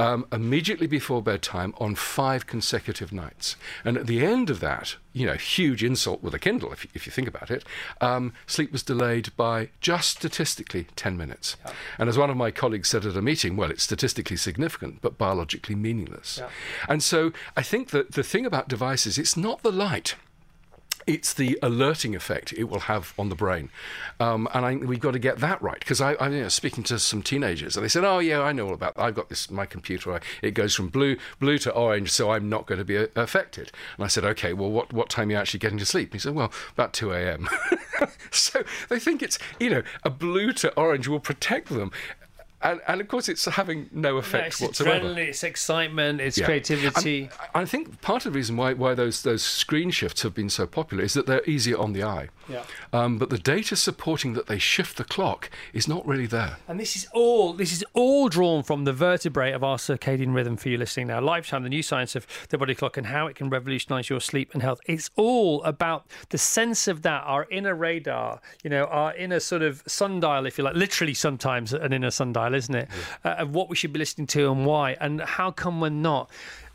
um, 0.00 0.24
immediately 0.32 0.86
before 0.86 1.22
bedtime 1.22 1.74
on 1.78 1.94
five 1.94 2.46
consecutive 2.46 3.12
nights. 3.12 3.56
And 3.84 3.98
at 3.98 4.06
the 4.06 4.24
end 4.24 4.48
of 4.48 4.60
that, 4.60 4.96
you 5.12 5.26
know, 5.26 5.34
huge 5.34 5.84
insult 5.84 6.22
with 6.22 6.32
a 6.32 6.38
Kindle, 6.38 6.72
if, 6.72 6.86
if 6.94 7.04
you 7.04 7.12
think 7.12 7.28
about 7.28 7.50
it, 7.50 7.64
um, 8.00 8.32
sleep 8.46 8.72
was 8.72 8.82
delayed 8.82 9.36
by 9.36 9.68
just 9.82 10.08
statistically 10.16 10.86
10 10.96 11.18
minutes. 11.18 11.56
Yeah. 11.66 11.72
And 11.98 12.08
as 12.08 12.16
one 12.16 12.30
of 12.30 12.38
my 12.38 12.50
colleagues 12.50 12.88
said 12.88 13.04
at 13.04 13.14
a 13.14 13.20
meeting, 13.20 13.56
well, 13.56 13.70
it's 13.70 13.82
statistically 13.82 14.38
significant, 14.38 15.02
but 15.02 15.18
biologically 15.18 15.74
meaningless. 15.74 16.38
Yeah. 16.38 16.48
And 16.88 17.02
so 17.02 17.32
I 17.54 17.62
think 17.62 17.90
that 17.90 18.12
the 18.12 18.22
thing 18.22 18.46
about 18.46 18.68
devices, 18.68 19.18
it's 19.18 19.36
not 19.36 19.62
the 19.62 19.72
light 19.72 20.14
it's 21.10 21.34
the 21.34 21.58
alerting 21.60 22.14
effect 22.14 22.52
it 22.52 22.64
will 22.64 22.80
have 22.80 23.14
on 23.18 23.30
the 23.30 23.34
brain. 23.34 23.68
Um, 24.20 24.48
and 24.54 24.64
I, 24.64 24.76
we've 24.76 25.00
got 25.00 25.10
to 25.10 25.18
get 25.18 25.38
that 25.38 25.60
right. 25.60 25.80
Because 25.80 26.00
I, 26.00 26.12
am 26.24 26.32
you 26.32 26.42
know, 26.42 26.48
speaking 26.48 26.84
to 26.84 27.00
some 27.00 27.20
teenagers 27.20 27.76
and 27.76 27.82
they 27.84 27.88
said, 27.88 28.04
oh, 28.04 28.20
yeah, 28.20 28.40
I 28.40 28.52
know 28.52 28.68
all 28.68 28.74
about 28.74 28.94
that. 28.94 29.02
I've 29.02 29.16
got 29.16 29.28
this, 29.28 29.50
my 29.50 29.66
computer, 29.66 30.14
I, 30.14 30.20
it 30.40 30.52
goes 30.52 30.72
from 30.72 30.86
blue 30.86 31.16
blue 31.40 31.58
to 31.58 31.72
orange, 31.72 32.12
so 32.12 32.30
I'm 32.30 32.48
not 32.48 32.66
going 32.66 32.78
to 32.78 32.84
be 32.84 32.94
a, 32.94 33.04
uh, 33.04 33.06
affected. 33.16 33.72
And 33.96 34.04
I 34.04 34.06
said, 34.06 34.24
okay, 34.24 34.52
well, 34.52 34.70
what, 34.70 34.92
what 34.92 35.08
time 35.08 35.30
are 35.30 35.32
you 35.32 35.38
actually 35.38 35.58
getting 35.58 35.78
to 35.78 35.86
sleep? 35.86 36.10
And 36.10 36.14
he 36.14 36.18
said, 36.20 36.36
well, 36.36 36.52
about 36.72 36.92
2 36.92 37.12
a.m. 37.12 37.48
so 38.30 38.62
they 38.88 39.00
think 39.00 39.20
it's, 39.20 39.36
you 39.58 39.68
know, 39.68 39.82
a 40.04 40.10
blue 40.10 40.52
to 40.52 40.72
orange 40.74 41.08
will 41.08 41.18
protect 41.18 41.70
them 41.70 41.90
and, 42.62 42.80
and 42.86 43.00
of 43.00 43.08
course, 43.08 43.28
it's 43.28 43.44
having 43.44 43.88
no 43.92 44.16
effect 44.18 44.48
it's 44.48 44.60
whatsoever. 44.60 45.18
it's 45.18 45.42
excitement, 45.42 46.20
it's 46.20 46.38
Yeah. 46.38 46.44
creativity. 46.46 47.22
And 47.54 47.62
I 47.62 47.64
think 47.64 48.00
part 48.00 48.26
of 48.26 48.32
the 48.32 48.36
reason 48.38 48.56
why, 48.56 48.74
why 48.74 48.94
those, 48.94 49.22
those 49.22 49.42
screen 49.42 49.90
shifts 49.90 50.22
have 50.22 50.34
been 50.34 50.50
so 50.50 50.66
popular 50.66 51.02
is 51.04 51.14
that 51.14 51.26
they're 51.26 51.44
easier 51.46 51.78
on 51.78 51.92
the 51.92 52.02
eye. 52.02 52.28
Yeah. 52.48 52.64
Um, 52.92 53.18
but 53.18 53.30
the 53.30 53.38
data 53.38 53.76
supporting 53.76 54.34
that 54.34 54.46
they 54.46 54.58
shift 54.58 54.96
the 54.96 55.04
clock 55.04 55.50
is 55.72 55.86
not 55.86 56.06
really 56.06 56.26
there. 56.26 56.56
And 56.68 56.78
this 56.80 56.96
is 56.96 57.06
all 57.12 57.52
this 57.52 57.72
is 57.72 57.84
all 57.94 58.28
drawn 58.28 58.62
from 58.62 58.84
the 58.84 58.92
vertebrae 58.92 59.52
of 59.52 59.62
our 59.62 59.76
circadian 59.76 60.34
rhythm 60.34 60.56
for 60.56 60.68
you 60.68 60.76
listening 60.76 61.06
now. 61.06 61.20
Lifetime, 61.20 61.62
the 61.62 61.68
new 61.68 61.82
science 61.82 62.16
of 62.16 62.26
the 62.48 62.58
body 62.58 62.74
clock 62.74 62.96
and 62.96 63.06
how 63.06 63.26
it 63.28 63.36
can 63.36 63.48
revolutionize 63.50 64.10
your 64.10 64.20
sleep 64.20 64.50
and 64.52 64.62
health. 64.62 64.80
It's 64.86 65.10
all 65.16 65.62
about 65.62 66.06
the 66.30 66.38
sense 66.38 66.88
of 66.88 67.02
that, 67.02 67.22
our 67.24 67.46
inner 67.50 67.74
radar, 67.74 68.40
you 68.64 68.70
know, 68.70 68.84
our 68.86 69.14
inner 69.14 69.38
sort 69.40 69.62
of 69.62 69.82
sundial, 69.86 70.46
if 70.46 70.58
you 70.58 70.64
like, 70.64 70.74
literally 70.74 71.14
sometimes 71.14 71.72
an 71.72 71.92
inner 71.92 72.10
sundial, 72.10 72.49
isn't 72.54 72.74
it? 72.74 72.88
Uh, 73.24 73.30
of 73.38 73.54
what 73.54 73.68
we 73.68 73.76
should 73.76 73.92
be 73.92 73.98
listening 73.98 74.26
to 74.28 74.50
and 74.50 74.66
why, 74.66 74.96
and 75.00 75.20
how 75.20 75.50
come 75.50 75.80
we're 75.80 75.88
not. 75.90 76.30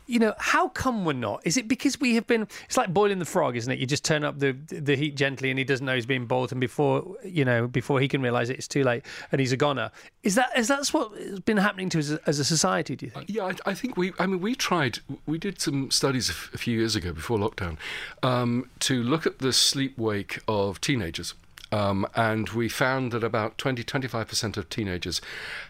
You 0.08 0.20
know, 0.20 0.34
how 0.38 0.68
come 0.68 1.04
we're 1.04 1.14
not? 1.14 1.40
Is 1.44 1.56
it 1.56 1.66
because 1.66 1.98
we 1.98 2.14
have 2.14 2.28
been? 2.28 2.46
It's 2.66 2.76
like 2.76 2.94
boiling 2.94 3.18
the 3.18 3.24
frog, 3.24 3.56
isn't 3.56 3.72
it? 3.72 3.80
You 3.80 3.86
just 3.86 4.04
turn 4.04 4.22
up 4.22 4.38
the 4.38 4.52
the 4.68 4.94
heat 4.94 5.16
gently, 5.16 5.50
and 5.50 5.58
he 5.58 5.64
doesn't 5.64 5.84
know 5.84 5.96
he's 5.96 6.06
being 6.06 6.26
boiled, 6.26 6.52
and 6.52 6.60
before 6.60 7.16
you 7.24 7.44
know, 7.44 7.66
before 7.66 7.98
he 7.98 8.06
can 8.06 8.22
realise 8.22 8.48
it, 8.48 8.56
it's 8.56 8.68
too 8.68 8.84
late, 8.84 9.04
and 9.32 9.40
he's 9.40 9.50
a 9.50 9.56
goner. 9.56 9.90
Is 10.22 10.36
that 10.36 10.56
is 10.56 10.68
that's 10.68 10.94
what 10.94 11.10
has 11.18 11.40
been 11.40 11.56
happening 11.56 11.88
to 11.88 11.98
us 11.98 12.10
as 12.10 12.18
a, 12.18 12.28
as 12.28 12.38
a 12.38 12.44
society? 12.44 12.94
Do 12.94 13.06
you 13.06 13.10
think? 13.10 13.28
Yeah, 13.28 13.46
I, 13.46 13.70
I 13.70 13.74
think 13.74 13.96
we. 13.96 14.12
I 14.20 14.26
mean, 14.26 14.40
we 14.40 14.54
tried. 14.54 15.00
We 15.26 15.38
did 15.38 15.60
some 15.60 15.90
studies 15.90 16.30
a 16.30 16.58
few 16.58 16.78
years 16.78 16.94
ago 16.94 17.12
before 17.12 17.36
lockdown 17.38 17.76
um, 18.22 18.70
to 18.80 19.02
look 19.02 19.26
at 19.26 19.40
the 19.40 19.52
sleep 19.52 19.98
wake 19.98 20.38
of 20.46 20.80
teenagers. 20.80 21.34
Um, 21.72 22.06
and 22.14 22.48
we 22.50 22.68
found 22.68 23.12
that 23.12 23.24
about 23.24 23.58
20 23.58 23.82
25% 23.82 24.56
of 24.56 24.68
teenagers 24.68 25.20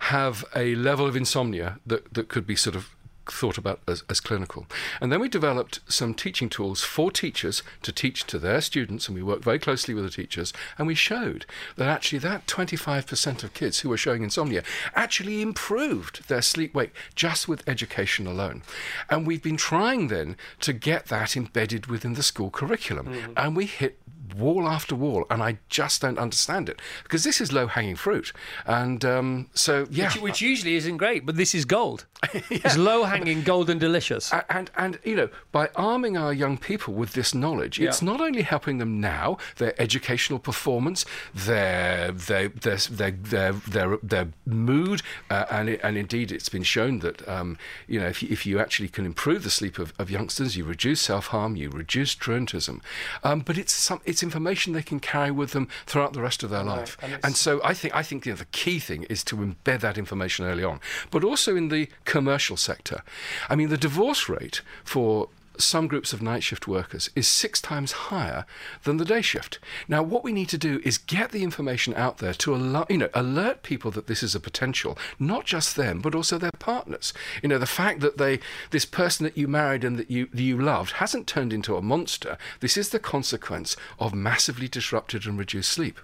have 0.00 0.44
a 0.54 0.74
level 0.74 1.06
of 1.06 1.16
insomnia 1.16 1.78
that, 1.86 2.12
that 2.14 2.28
could 2.28 2.46
be 2.46 2.56
sort 2.56 2.76
of 2.76 2.96
thought 3.30 3.58
about 3.58 3.80
as, 3.86 4.04
as 4.08 4.20
clinical. 4.20 4.66
And 5.00 5.10
then 5.10 5.20
we 5.20 5.28
developed 5.28 5.80
some 5.88 6.14
teaching 6.14 6.48
tools 6.48 6.82
for 6.82 7.10
teachers 7.10 7.62
to 7.82 7.92
teach 7.92 8.24
to 8.26 8.38
their 8.38 8.60
students, 8.60 9.08
and 9.08 9.16
we 9.16 9.22
worked 9.22 9.44
very 9.44 9.58
closely 9.58 9.94
with 9.94 10.04
the 10.04 10.10
teachers, 10.10 10.52
and 10.78 10.86
we 10.86 10.94
showed 10.94 11.46
that 11.76 11.88
actually 11.88 12.18
that 12.20 12.46
25% 12.46 13.44
of 13.44 13.54
kids 13.54 13.80
who 13.80 13.88
were 13.88 13.96
showing 13.96 14.22
insomnia 14.22 14.62
actually 14.94 15.42
improved 15.42 16.28
their 16.28 16.42
sleep 16.42 16.74
wake 16.74 16.94
just 17.14 17.48
with 17.48 17.68
education 17.68 18.26
alone. 18.26 18.62
And 19.10 19.26
we've 19.26 19.42
been 19.42 19.56
trying 19.56 20.08
then 20.08 20.36
to 20.60 20.72
get 20.72 21.06
that 21.06 21.36
embedded 21.36 21.86
within 21.86 22.14
the 22.14 22.22
school 22.22 22.50
curriculum, 22.50 23.32
and 23.36 23.56
we 23.56 23.66
hit 23.66 23.98
wall 24.38 24.69
after 24.69 24.95
wall, 24.95 25.26
and 25.31 25.43
I 25.43 25.59
just 25.69 26.02
don't 26.02 26.19
understand 26.19 26.69
it 26.69 26.81
because 27.02 27.25
this 27.25 27.40
is 27.40 27.52
low 27.52 27.66
hanging 27.66 27.97
fruit. 27.97 28.33
And 28.64 29.05
um, 29.05 29.50
so, 29.55 29.87
yeah. 29.90 30.07
Which, 30.07 30.23
which 30.23 30.40
usually 30.40 30.76
isn't 30.76 30.97
great, 30.97 31.26
but 31.26 31.37
this 31.37 31.55
is 31.55 31.64
gold. 31.64 32.07
It's 32.50 32.76
low 32.76 33.05
hanging, 33.05 33.43
gold, 33.43 33.69
and 33.71 33.78
delicious. 33.81 34.33
A- 34.33 34.47
and 34.50 34.71
and 34.76 34.99
you 35.05 35.16
know 35.16 35.28
by 35.52 35.69
arming 35.76 36.16
our 36.16 36.33
young 36.33 36.57
people 36.59 36.95
with 36.95 37.12
this 37.12 37.35
knowledge 37.35 37.78
it's 37.81 38.02
not 38.02 38.21
only 38.21 38.43
helping 38.43 38.78
them 38.78 39.00
now 39.00 39.38
their 39.57 39.81
educational 39.81 40.38
performance 40.38 41.05
their 41.35 42.12
their 42.12 42.49
their 42.49 42.76
their 42.76 43.11
their, 43.12 43.52
their, 43.52 43.99
their 44.02 44.28
mood 44.45 45.02
uh, 45.31 45.45
and 45.50 45.69
it, 45.69 45.81
and 45.83 45.97
indeed 45.97 46.33
it's 46.33 46.49
been 46.49 46.62
shown 46.62 47.00
that 47.00 47.26
um, 47.28 47.59
you 47.87 48.00
know 48.00 48.07
if 48.07 48.23
you, 48.23 48.28
if 48.31 48.47
you 48.47 48.59
actually 48.59 48.88
can 48.88 49.05
improve 49.07 49.43
the 49.43 49.50
sleep 49.50 49.78
of, 49.78 49.93
of 49.99 50.11
youngsters 50.11 50.57
you 50.57 50.64
reduce 50.64 51.00
self-harm 51.00 51.57
you 51.57 51.69
reduce 51.71 52.14
truantism 52.14 52.81
um, 53.23 53.40
but 53.40 53.59
it's 53.59 53.73
some 53.73 54.00
it's 54.05 54.23
information 54.26 54.73
they 54.73 54.83
can 54.83 55.00
carry 55.00 55.30
with 55.30 55.50
them 55.52 55.66
throughout 55.87 56.12
the 56.12 56.23
rest 56.28 56.42
of 56.42 56.50
their 56.50 56.64
life 56.64 56.97
and 57.02 57.18
and, 57.23 57.37
so 57.37 57.61
I 57.62 57.75
think 57.75 57.95
I 57.95 58.02
think 58.02 58.26
you 58.26 58.33
know, 58.33 58.37
the 58.37 58.47
key 58.47 58.78
thing 58.78 59.04
is 59.04 59.23
to 59.25 59.37
embed 59.37 59.80
that 59.80 59.99
information 59.99 60.45
early 60.47 60.64
on, 60.64 60.80
but 61.11 61.25
also 61.25 61.56
in 61.56 61.68
the 61.68 61.88
commercial 62.04 62.56
sector. 62.56 63.02
I 63.49 63.56
mean, 63.56 63.68
the 63.68 63.76
divorce 63.76 64.28
rate 64.28 64.62
for 64.85 65.28
some 65.60 65.86
groups 65.86 66.12
of 66.12 66.22
night 66.22 66.42
shift 66.42 66.68
workers 66.68 67.10
is 67.14 67.26
six 67.26 67.60
times 67.60 67.92
higher 67.92 68.44
than 68.84 68.96
the 68.96 69.04
day 69.04 69.22
shift. 69.22 69.58
Now, 69.88 70.02
what 70.02 70.25
we 70.25 70.32
need 70.32 70.48
to 70.50 70.58
do 70.58 70.80
is 70.84 70.98
get 70.98 71.30
the 71.30 71.42
information 71.42 71.94
out 71.94 72.18
there 72.18 72.34
to 72.34 72.54
alert, 72.54 72.90
you 72.90 72.98
know, 72.98 73.08
alert 73.14 73.62
people 73.62 73.90
that 73.92 74.06
this 74.06 74.22
is 74.22 74.34
a 74.34 74.40
potential, 74.40 74.98
not 75.18 75.44
just 75.44 75.76
them, 75.76 76.00
but 76.00 76.14
also 76.14 76.38
their 76.38 76.50
partners. 76.58 77.12
You 77.42 77.48
know, 77.48 77.58
the 77.58 77.66
fact 77.66 78.00
that 78.00 78.18
they, 78.18 78.40
this 78.70 78.84
person 78.84 79.25
that 79.25 79.36
you 79.36 79.48
married 79.48 79.84
and 79.84 79.98
that 79.98 80.10
you 80.10 80.26
that 80.32 80.42
you 80.42 80.60
loved 80.60 80.92
hasn't 80.92 81.26
turned 81.26 81.52
into 81.52 81.76
a 81.76 81.82
monster. 81.82 82.38
This 82.60 82.76
is 82.76 82.90
the 82.90 82.98
consequence 82.98 83.76
of 83.98 84.14
massively 84.14 84.68
disrupted 84.68 85.26
and 85.26 85.38
reduced 85.38 85.70
sleep. 85.70 85.98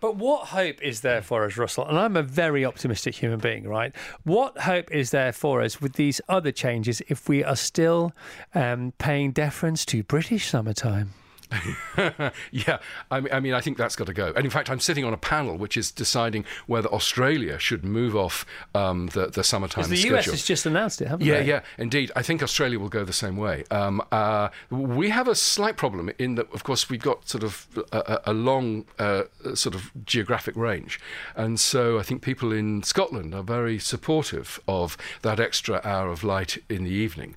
But 0.00 0.16
what 0.16 0.48
hope 0.48 0.82
is 0.82 1.02
there 1.02 1.22
for 1.22 1.44
us, 1.44 1.56
Russell? 1.56 1.86
And 1.86 1.98
I'm 1.98 2.16
a 2.16 2.22
very 2.22 2.64
optimistic 2.64 3.14
human 3.14 3.38
being, 3.38 3.68
right? 3.68 3.94
What 4.24 4.58
hope 4.58 4.90
is 4.90 5.10
there 5.10 5.32
for 5.32 5.60
us 5.60 5.80
with 5.80 5.94
these 5.94 6.20
other 6.28 6.52
changes 6.52 7.02
if 7.08 7.28
we 7.28 7.44
are 7.44 7.56
still 7.56 8.12
um, 8.54 8.92
paying 8.98 9.32
deference 9.32 9.84
to 9.86 10.02
British 10.02 10.48
summertime? 10.48 11.10
yeah, 12.50 12.78
I 13.10 13.20
mean, 13.20 13.32
I 13.32 13.40
mean, 13.40 13.54
I 13.54 13.60
think 13.60 13.76
that's 13.76 13.96
got 13.96 14.06
to 14.06 14.12
go. 14.12 14.32
And 14.36 14.44
in 14.44 14.50
fact, 14.50 14.70
I'm 14.70 14.80
sitting 14.80 15.04
on 15.04 15.12
a 15.12 15.16
panel 15.16 15.56
which 15.56 15.76
is 15.76 15.90
deciding 15.90 16.44
whether 16.66 16.88
Australia 16.88 17.58
should 17.58 17.84
move 17.84 18.14
off 18.16 18.46
um, 18.74 19.08
the 19.08 19.26
the 19.26 19.42
summertime 19.44 19.88
The 19.88 19.96
schedule. 19.96 20.18
US 20.18 20.26
has 20.26 20.44
just 20.44 20.66
announced 20.66 21.02
it, 21.02 21.08
haven't 21.08 21.26
Yeah, 21.26 21.34
they? 21.40 21.46
yeah, 21.46 21.54
yeah, 21.54 21.60
indeed. 21.84 22.12
I 22.16 22.22
think 22.22 22.42
Australia 22.42 22.78
will 22.78 22.88
go 22.88 23.04
the 23.04 23.12
same 23.12 23.36
way. 23.36 23.64
Um, 23.70 24.02
uh, 24.12 24.48
we 24.70 25.10
have 25.10 25.28
a 25.28 25.34
slight 25.34 25.76
problem 25.76 26.10
in 26.18 26.34
that, 26.36 26.52
of 26.52 26.62
course, 26.64 26.88
we've 26.88 27.00
got 27.02 27.28
sort 27.28 27.44
of 27.44 27.66
a, 27.92 27.98
a- 27.98 28.20
a 28.26 28.34
long 28.34 28.84
uh, 28.98 29.22
sort 29.54 29.74
of 29.74 29.90
geographic 30.04 30.54
range, 30.56 31.00
and 31.36 31.58
so 31.58 31.98
I 31.98 32.02
think 32.02 32.22
people 32.22 32.52
in 32.52 32.82
Scotland 32.82 33.34
are 33.34 33.42
very 33.42 33.78
supportive 33.78 34.60
of 34.68 34.96
that 35.22 35.40
extra 35.40 35.80
hour 35.84 36.08
of 36.10 36.22
light 36.24 36.58
in 36.68 36.84
the 36.84 36.90
evening. 36.90 37.34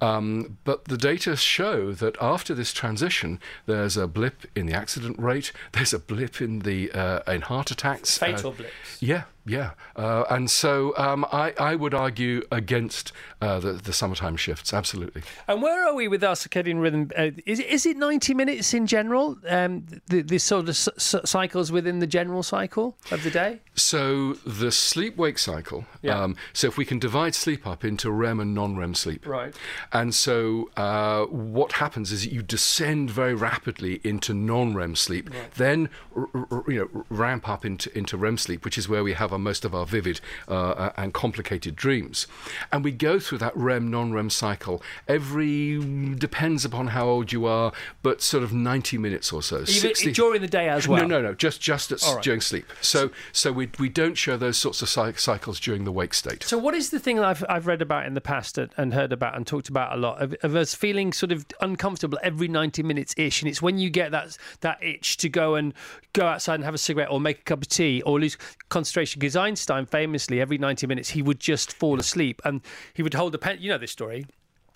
Um, 0.00 0.56
but 0.64 0.86
the 0.86 0.96
data 0.96 1.36
show 1.36 1.92
that 1.92 2.16
after 2.22 2.54
this 2.54 2.72
transition, 2.72 3.38
there's 3.66 3.96
a 3.96 4.06
blip 4.06 4.46
in 4.54 4.66
the 4.66 4.74
accident 4.74 5.18
rate. 5.18 5.52
There's 5.72 5.92
a 5.92 5.98
blip 5.98 6.40
in 6.40 6.60
the 6.60 6.90
uh, 6.92 7.32
in 7.32 7.42
heart 7.42 7.70
attacks. 7.70 8.18
Fatal 8.18 8.50
uh, 8.50 8.54
blips. 8.54 8.72
yeah, 9.00 9.24
yeah, 9.46 9.70
uh, 9.96 10.24
and 10.30 10.50
so 10.50 10.94
um, 10.96 11.24
I, 11.32 11.54
I 11.58 11.74
would 11.74 11.94
argue 11.94 12.42
against 12.52 13.12
uh, 13.40 13.58
the, 13.60 13.72
the 13.72 13.92
summertime 13.92 14.36
shifts. 14.36 14.72
Absolutely. 14.74 15.22
And 15.48 15.62
where 15.62 15.86
are 15.88 15.94
we 15.94 16.08
with 16.08 16.22
our 16.22 16.34
circadian 16.34 16.80
rhythm? 16.80 17.10
Uh, 17.16 17.30
is, 17.46 17.58
it- 17.60 17.66
is 17.66 17.86
it 17.86 17.96
90 17.96 18.34
minutes 18.34 18.74
in 18.74 18.86
general? 18.86 19.38
Um, 19.48 19.86
the, 20.08 20.22
the 20.22 20.38
sort 20.38 20.68
of 20.68 20.76
cycles 20.76 21.72
within 21.72 21.98
the 22.00 22.06
general 22.06 22.42
cycle 22.42 22.96
of 23.10 23.22
the 23.22 23.30
day? 23.30 23.60
So 23.74 24.34
the 24.44 24.70
sleep-wake 24.70 25.38
cycle. 25.38 25.86
Yeah. 26.02 26.20
Um, 26.20 26.36
so 26.52 26.66
if 26.68 26.76
we 26.76 26.84
can 26.84 26.98
divide 26.98 27.34
sleep 27.34 27.66
up 27.66 27.84
into 27.84 28.10
REM 28.10 28.40
and 28.40 28.54
non-REM 28.54 28.94
sleep. 28.94 29.26
Right. 29.26 29.54
And 29.92 30.14
so 30.14 30.70
uh, 30.76 31.24
what 31.24 31.72
happens 31.72 32.12
is 32.12 32.26
you 32.26 32.42
descend 32.42 33.10
very 33.10 33.34
rapidly 33.34 34.00
into 34.04 34.34
non-REM 34.34 34.96
sleep, 34.96 35.30
then 35.56 35.88
r- 36.14 36.28
r- 36.34 36.64
you 36.68 36.78
know 36.92 37.04
ramp 37.08 37.48
up 37.48 37.64
into 37.64 37.96
into 37.96 38.16
REM 38.16 38.36
sleep, 38.38 38.64
which 38.64 38.76
is 38.76 38.88
where 38.88 39.02
we 39.02 39.14
have 39.14 39.32
our, 39.32 39.39
most 39.42 39.64
of 39.64 39.74
our 39.74 39.86
vivid 39.86 40.20
uh, 40.48 40.90
and 40.96 41.14
complicated 41.14 41.76
dreams. 41.76 42.26
And 42.72 42.84
we 42.84 42.92
go 42.92 43.18
through 43.18 43.38
that 43.38 43.56
REM 43.56 43.90
non-REM 43.90 44.30
cycle 44.30 44.82
every 45.08 45.78
depends 46.14 46.64
upon 46.64 46.88
how 46.88 47.06
old 47.06 47.32
you 47.32 47.46
are, 47.46 47.72
but 48.02 48.22
sort 48.22 48.42
of 48.42 48.52
90 48.52 48.98
minutes 48.98 49.32
or 49.32 49.42
so. 49.42 49.56
Even 49.56 49.66
60 49.66 50.12
during 50.12 50.40
the 50.40 50.48
day 50.48 50.68
as 50.68 50.86
well? 50.86 51.06
No, 51.06 51.20
no, 51.20 51.28
no. 51.28 51.34
Just 51.34 51.60
just 51.60 51.92
at, 51.92 52.02
right. 52.02 52.22
during 52.22 52.40
sleep. 52.40 52.66
So 52.80 53.10
so 53.32 53.52
we 53.52 53.70
we 53.78 53.88
don't 53.88 54.14
show 54.16 54.36
those 54.36 54.56
sorts 54.56 54.82
of 54.82 54.88
cycles 55.18 55.60
during 55.60 55.84
the 55.84 55.92
wake 55.92 56.14
state. 56.14 56.42
So, 56.44 56.58
what 56.58 56.74
is 56.74 56.90
the 56.90 56.98
thing 56.98 57.16
that 57.16 57.24
I've, 57.24 57.44
I've 57.48 57.66
read 57.66 57.82
about 57.82 58.06
in 58.06 58.14
the 58.14 58.20
past 58.20 58.58
and, 58.58 58.72
and 58.76 58.94
heard 58.94 59.12
about 59.12 59.36
and 59.36 59.46
talked 59.46 59.68
about 59.68 59.92
a 59.92 59.96
lot 59.96 60.20
of, 60.20 60.34
of 60.42 60.56
us 60.56 60.74
feeling 60.74 61.12
sort 61.12 61.32
of 61.32 61.46
uncomfortable 61.60 62.18
every 62.22 62.48
90 62.48 62.82
minutes 62.82 63.14
ish? 63.16 63.42
And 63.42 63.48
it's 63.48 63.62
when 63.62 63.78
you 63.78 63.90
get 63.90 64.10
that 64.12 64.36
that 64.60 64.82
itch 64.82 65.16
to 65.18 65.28
go 65.28 65.54
and 65.54 65.74
go 66.12 66.26
outside 66.26 66.56
and 66.56 66.64
have 66.64 66.74
a 66.74 66.78
cigarette 66.78 67.10
or 67.10 67.20
make 67.20 67.40
a 67.40 67.42
cup 67.42 67.62
of 67.62 67.68
tea 67.68 68.02
or 68.02 68.20
lose 68.20 68.36
concentration. 68.68 69.19
Because 69.20 69.36
Einstein 69.36 69.86
famously, 69.86 70.40
every 70.40 70.58
90 70.58 70.86
minutes, 70.86 71.10
he 71.10 71.22
would 71.22 71.38
just 71.38 71.72
fall 71.72 72.00
asleep 72.00 72.40
and 72.44 72.62
he 72.94 73.02
would 73.02 73.14
hold 73.14 73.34
a 73.34 73.38
pen. 73.38 73.58
You 73.60 73.70
know 73.70 73.78
this 73.78 73.92
story. 73.92 74.26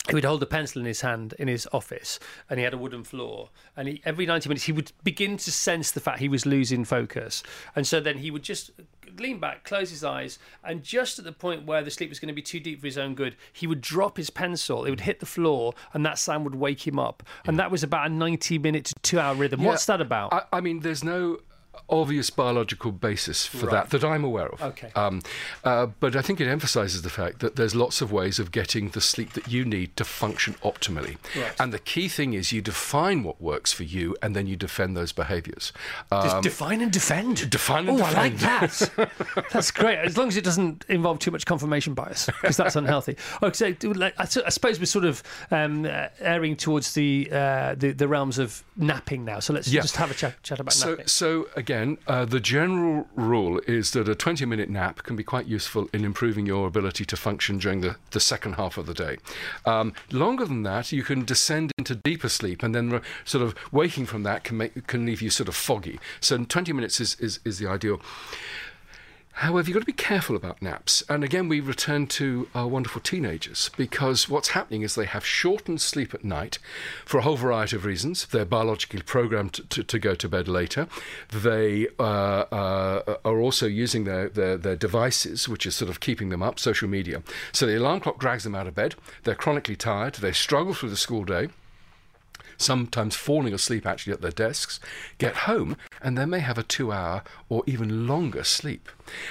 He 0.09 0.15
would 0.15 0.25
hold 0.25 0.43
a 0.43 0.47
pencil 0.47 0.83
in 0.83 0.87
his 0.87 1.01
hand 1.01 1.35
in 1.39 1.49
his 1.49 1.67
office, 1.73 2.21
and 2.51 2.61
he 2.61 2.65
had 2.65 2.75
a 2.75 2.79
wooden 2.79 3.05
floor. 3.05 3.49
And 3.75 3.89
he, 3.89 4.03
every 4.05 4.27
ninety 4.27 4.51
minutes, 4.51 4.65
he 4.65 4.73
would 4.73 4.93
begin 5.03 5.39
to 5.39 5.51
sense 5.51 5.93
the 5.93 6.01
fact 6.01 6.19
he 6.19 6.29
was 6.29 6.45
losing 6.45 6.85
focus, 6.85 7.43
and 7.75 7.87
so 7.87 8.01
then 8.01 8.19
he 8.19 8.31
would 8.31 8.43
just 8.43 8.71
lean 9.19 9.41
back, 9.41 9.65
close 9.65 9.89
his 9.89 10.05
eyes, 10.05 10.39
and 10.63 10.83
just 10.83 11.19
at 11.19 11.25
the 11.25 11.33
point 11.33 11.65
where 11.65 11.81
the 11.81 11.91
sleep 11.91 12.11
was 12.11 12.21
going 12.21 12.29
to 12.29 12.35
be 12.35 12.43
too 12.43 12.61
deep 12.61 12.81
for 12.81 12.87
his 12.87 12.99
own 12.99 13.15
good, 13.15 13.35
he 13.51 13.67
would 13.67 13.81
drop 13.81 14.19
his 14.19 14.29
pencil. 14.29 14.85
It 14.85 14.91
would 14.91 15.01
hit 15.01 15.21
the 15.21 15.27
floor, 15.27 15.73
and 15.95 16.05
that 16.05 16.19
sound 16.19 16.45
would 16.45 16.57
wake 16.57 16.87
him 16.87 16.99
up. 16.99 17.23
And 17.47 17.59
that 17.59 17.71
was 17.71 17.83
about 17.83 18.11
a 18.11 18.13
ninety-minute 18.13 18.85
to 18.85 18.95
two-hour 19.01 19.37
rhythm. 19.37 19.65
What's 19.65 19.87
that 19.87 20.03
about? 20.03 20.35
I, 20.35 20.43
I 20.53 20.61
mean, 20.61 20.81
there's 20.81 21.03
no 21.03 21.39
obvious 21.89 22.31
biological 22.31 22.93
basis 22.93 23.47
for 23.47 23.67
that 23.67 23.91
that 23.91 24.05
I'm 24.05 24.25
aware 24.25 24.49
of. 24.49 24.63
Okay. 24.63 24.91
Um, 24.95 25.21
uh, 25.65 25.87
but 26.01 26.17
I 26.17 26.23
think 26.23 26.41
it 26.41 26.49
emphasizes 26.49 27.03
the 27.03 27.11
fact 27.11 27.41
that 27.41 27.57
there's 27.57 27.75
lots 27.75 28.01
of 28.01 28.11
ways 28.13 28.39
of 28.39 28.51
getting 28.53 28.91
the 28.91 29.01
sleep 29.01 29.33
that 29.35 29.49
you 29.49 29.65
need 29.65 29.97
to 29.97 30.05
function 30.05 30.55
optimally. 30.63 31.17
Right. 31.37 31.53
And 31.59 31.73
the 31.73 31.79
key 31.79 32.09
thing 32.09 32.33
is 32.35 32.53
you 32.53 32.63
define 32.63 33.23
what 33.23 33.41
works 33.41 33.73
for 33.73 33.83
you 33.85 34.17
and 34.23 34.35
then 34.35 34.47
you 34.47 34.57
defend 34.57 34.97
those 34.97 35.13
behaviors. 35.13 35.73
Um, 36.11 36.23
Just 36.23 36.43
define 36.43 36.81
and 36.81 36.93
defend. 36.93 37.51
define 37.51 37.89
and 37.89 38.01
oh, 38.01 38.05
I 38.05 38.13
like 38.13 38.37
that. 38.39 38.91
that's 39.53 39.71
great. 39.71 39.99
As 39.99 40.17
long 40.17 40.29
as 40.29 40.37
it 40.37 40.45
doesn't 40.45 40.85
involve 40.89 41.19
too 41.19 41.31
much 41.31 41.45
confirmation 41.47 41.95
bias, 41.95 42.27
because 42.27 42.57
that's 42.57 42.77
unhealthy. 42.77 43.17
Okay, 43.43 43.77
so 43.81 43.89
like, 43.91 44.15
I, 44.19 44.23
I 44.23 44.49
suppose 44.51 44.79
we're 44.79 44.87
sort 44.87 45.05
of 45.05 45.23
um, 45.51 45.85
uh, 45.85 46.09
erring 46.21 46.57
towards 46.57 46.95
the, 46.95 47.29
uh, 47.33 47.75
the 47.75 47.93
the 47.93 48.09
realms 48.09 48.39
of 48.39 48.63
napping 48.77 49.25
now. 49.25 49.41
So 49.41 49.53
let's 49.53 49.69
Yeah. 49.69 49.81
just 49.83 49.97
have 49.97 50.11
a 50.11 50.15
chat, 50.15 50.43
chat 50.43 50.61
about 50.61 50.73
So, 50.73 50.91
napping. 50.91 51.07
so 51.07 51.49
again, 51.57 51.64
uh, 52.07 52.25
the 52.25 52.41
general 52.41 53.07
rule 53.15 53.61
is 53.67 53.93
that 53.93 54.09
a 54.09 54.15
20 54.15 54.45
minute 54.47 54.69
nap 54.69 55.03
can 55.03 55.17
be 55.17 55.25
quite 55.25 55.47
useful 55.47 55.89
in 55.93 56.05
improving 56.05 56.47
your 56.47 56.67
ability 56.67 57.05
to 57.07 57.17
function 57.17 57.59
during 57.59 57.81
the, 57.81 57.97
the 58.11 58.21
second 58.21 58.55
half 58.55 58.77
of 58.79 58.87
the 58.87 58.95
day. 58.95 59.17
Um, 59.65 59.93
longer 60.11 60.45
than 60.45 60.63
that, 60.65 60.93
you 60.93 61.03
can 61.03 61.25
descend 61.25 61.73
into 61.79 61.95
deeper 61.95 62.29
sleep, 62.29 62.63
and 62.63 62.75
then 62.75 62.91
re- 62.91 63.01
sort 63.25 63.43
of 63.43 63.55
waking 63.73 64.07
from 64.07 64.23
that 64.25 64.45
can 64.45 64.57
make 64.57 64.87
can 64.87 65.07
leave 65.07 65.23
you 65.23 65.31
sort 65.31 65.49
of 65.49 65.55
foggy. 65.55 65.99
So, 66.21 66.45
20 66.45 66.73
minutes 66.73 67.01
is, 67.01 67.17
is, 67.21 67.41
is 67.45 67.59
the 67.59 67.67
ideal. 67.67 68.01
However, 69.39 69.69
you've 69.69 69.75
got 69.75 69.81
to 69.81 69.87
be 69.87 69.93
careful 69.93 70.37
about 70.37 70.63
naps. 70.63 71.03
And 71.09 71.25
again, 71.25 71.49
we 71.49 71.59
return 71.59 72.07
to 72.07 72.49
our 72.55 72.69
wonderful 72.69 73.01
teenagers 73.01 73.69
because 73.77 74.29
what's 74.29 74.51
happening 74.51 74.83
is 74.83 74.95
they 74.95 75.07
have 75.07 75.27
shortened 75.27 75.81
sleep 75.81 76.15
at 76.15 76.25
night 76.25 76.59
for 77.05 77.19
a 77.19 77.23
whole 77.23 77.37
variety 77.37 77.75
of 77.75 77.85
reasons. 77.85 78.27
They're 78.27 78.45
biologically 78.45 79.03
programmed 79.03 79.55
to, 79.55 79.65
to, 79.65 79.83
to 79.83 79.99
go 79.99 80.15
to 80.15 80.29
bed 80.29 80.47
later. 80.47 80.87
They 81.33 81.89
uh, 81.99 82.03
uh, 82.03 83.17
are 83.25 83.41
also 83.41 83.67
using 83.67 84.05
their, 84.05 84.29
their, 84.29 84.57
their 84.57 84.77
devices, 84.77 85.49
which 85.49 85.67
is 85.67 85.75
sort 85.75 85.91
of 85.91 85.99
keeping 85.99 86.29
them 86.29 86.43
up, 86.43 86.61
social 86.61 86.89
media. 86.89 87.23
So 87.51 87.67
the 87.67 87.77
alarm 87.77 88.01
clock 88.01 88.21
drags 88.21 88.45
them 88.45 88.55
out 88.55 88.69
of 88.69 88.77
bed. 88.77 88.95
They're 89.25 89.35
chronically 89.35 89.77
tired. 89.77 90.15
They 90.15 90.33
struggle 90.33 90.75
through 90.75 90.91
the 90.91 90.97
school 90.97 91.25
day 91.25 91.49
sometimes 92.57 93.17
falling 93.17 93.55
asleep 93.55 93.87
actually 93.87 94.13
at 94.13 94.21
their 94.21 94.31
desks, 94.31 94.81
get 95.19 95.37
home, 95.37 95.77
and 96.01 96.17
then 96.17 96.31
may 96.31 96.41
have 96.41 96.59
a 96.59 96.63
two 96.63 96.93
hour 96.93 97.23
or 97.49 97.63
even 97.67 98.07
longer 98.07 98.45
sleep. 98.45 98.89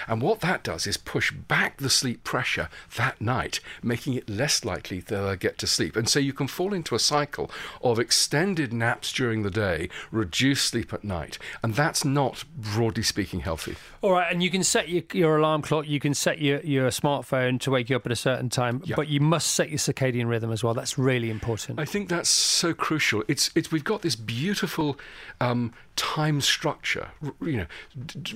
And 0.08 0.22
what 0.22 0.42
that 0.42 0.64
does 0.64 0.88
is 0.88 0.98
push 0.98 1.32
back 1.32 1.78
the 1.78 1.90
sleep 1.90 2.24
pressure 2.24 2.70
that 2.98 3.20
night, 3.22 3.60
making 3.82 4.14
it 4.14 4.30
less 4.30 4.64
likely 4.66 5.00
that 5.00 5.10
they'll 5.16 5.36
get 5.36 5.58
to 5.60 5.68
sleep. 5.68 5.96
And 5.96 6.08
so 6.08 6.20
you 6.20 6.34
can 6.34 6.48
fall 6.48 6.74
into 6.74 6.96
a 6.96 7.00
cycle 7.00 7.50
of 7.82 8.00
extended 8.00 8.74
naps 8.74 9.12
during 9.12 9.44
the 9.44 9.52
day, 9.52 9.90
reduced 10.12 10.66
sleep 10.68 10.94
at 10.94 11.04
night. 11.04 11.38
And 11.62 11.76
that's 11.76 12.04
not, 12.06 12.44
broadly 12.56 13.04
speaking, 13.04 13.42
healthy. 13.42 13.76
All 14.02 14.12
right, 14.12 14.32
and 14.32 14.44
you 14.44 14.50
can 14.50 14.64
set 14.64 14.90
your, 14.90 15.04
your 15.14 15.38
alarm 15.38 15.62
clock, 15.62 15.88
you 15.88 16.00
can 16.00 16.14
set 16.14 16.40
your, 16.40 16.60
your 16.62 16.90
smartphone 16.90 17.60
to 17.62 17.72
wake 17.72 17.90
you 17.90 17.96
up 17.96 18.06
at 18.06 18.12
a 18.12 18.16
certain 18.16 18.50
time, 18.50 18.82
Yeah. 18.86 18.96
but 18.96 19.08
you 19.08 19.20
must 19.20 19.52
set 19.52 19.70
your 19.70 19.78
circadian 19.80 20.28
rhythm 20.28 20.52
as 20.52 20.64
well. 20.64 20.74
That's 20.74 20.98
really 20.98 21.30
important. 21.30 21.80
I 21.80 21.86
think 21.86 22.10
that's 22.10 22.30
so 22.30 22.74
crucial. 22.74 23.24
It's 23.28 23.50
it's 23.56 23.72
we've 23.72 23.84
got 23.84 24.02
this 24.02 24.16
beautiful 24.16 24.98
um, 25.40 25.74
time 25.96 26.42
structure. 26.42 27.10
You 27.42 27.58
know, 27.58 27.66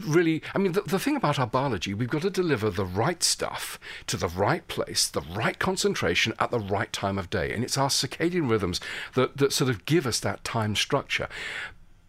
really. 0.06 0.42
I 0.56 0.58
mean, 0.60 0.72
the, 0.74 0.82
the 0.82 1.00
thing 1.00 1.16
about 1.16 1.27
our 1.38 1.48
biology, 1.48 1.94
we've 1.94 2.10
got 2.10 2.22
to 2.24 2.30
deliver 2.30 2.70
the 2.70 2.86
right 2.86 3.22
stuff 3.22 3.80
to 4.08 4.18
the 4.18 4.28
right 4.28 4.68
place, 4.68 5.08
the 5.08 5.22
right 5.22 5.58
concentration 5.60 6.34
at 6.40 6.52
the 6.52 6.60
right 6.60 6.92
time 6.92 7.18
of 7.18 7.30
day, 7.30 7.54
and 7.54 7.64
it's 7.64 7.78
our 7.78 7.90
circadian 7.90 8.50
rhythms 8.50 8.80
that 9.16 9.38
that 9.38 9.54
sort 9.54 9.70
of 9.70 9.86
give 9.86 10.08
us 10.08 10.20
that 10.20 10.44
time 10.44 10.76
structure. 10.76 11.28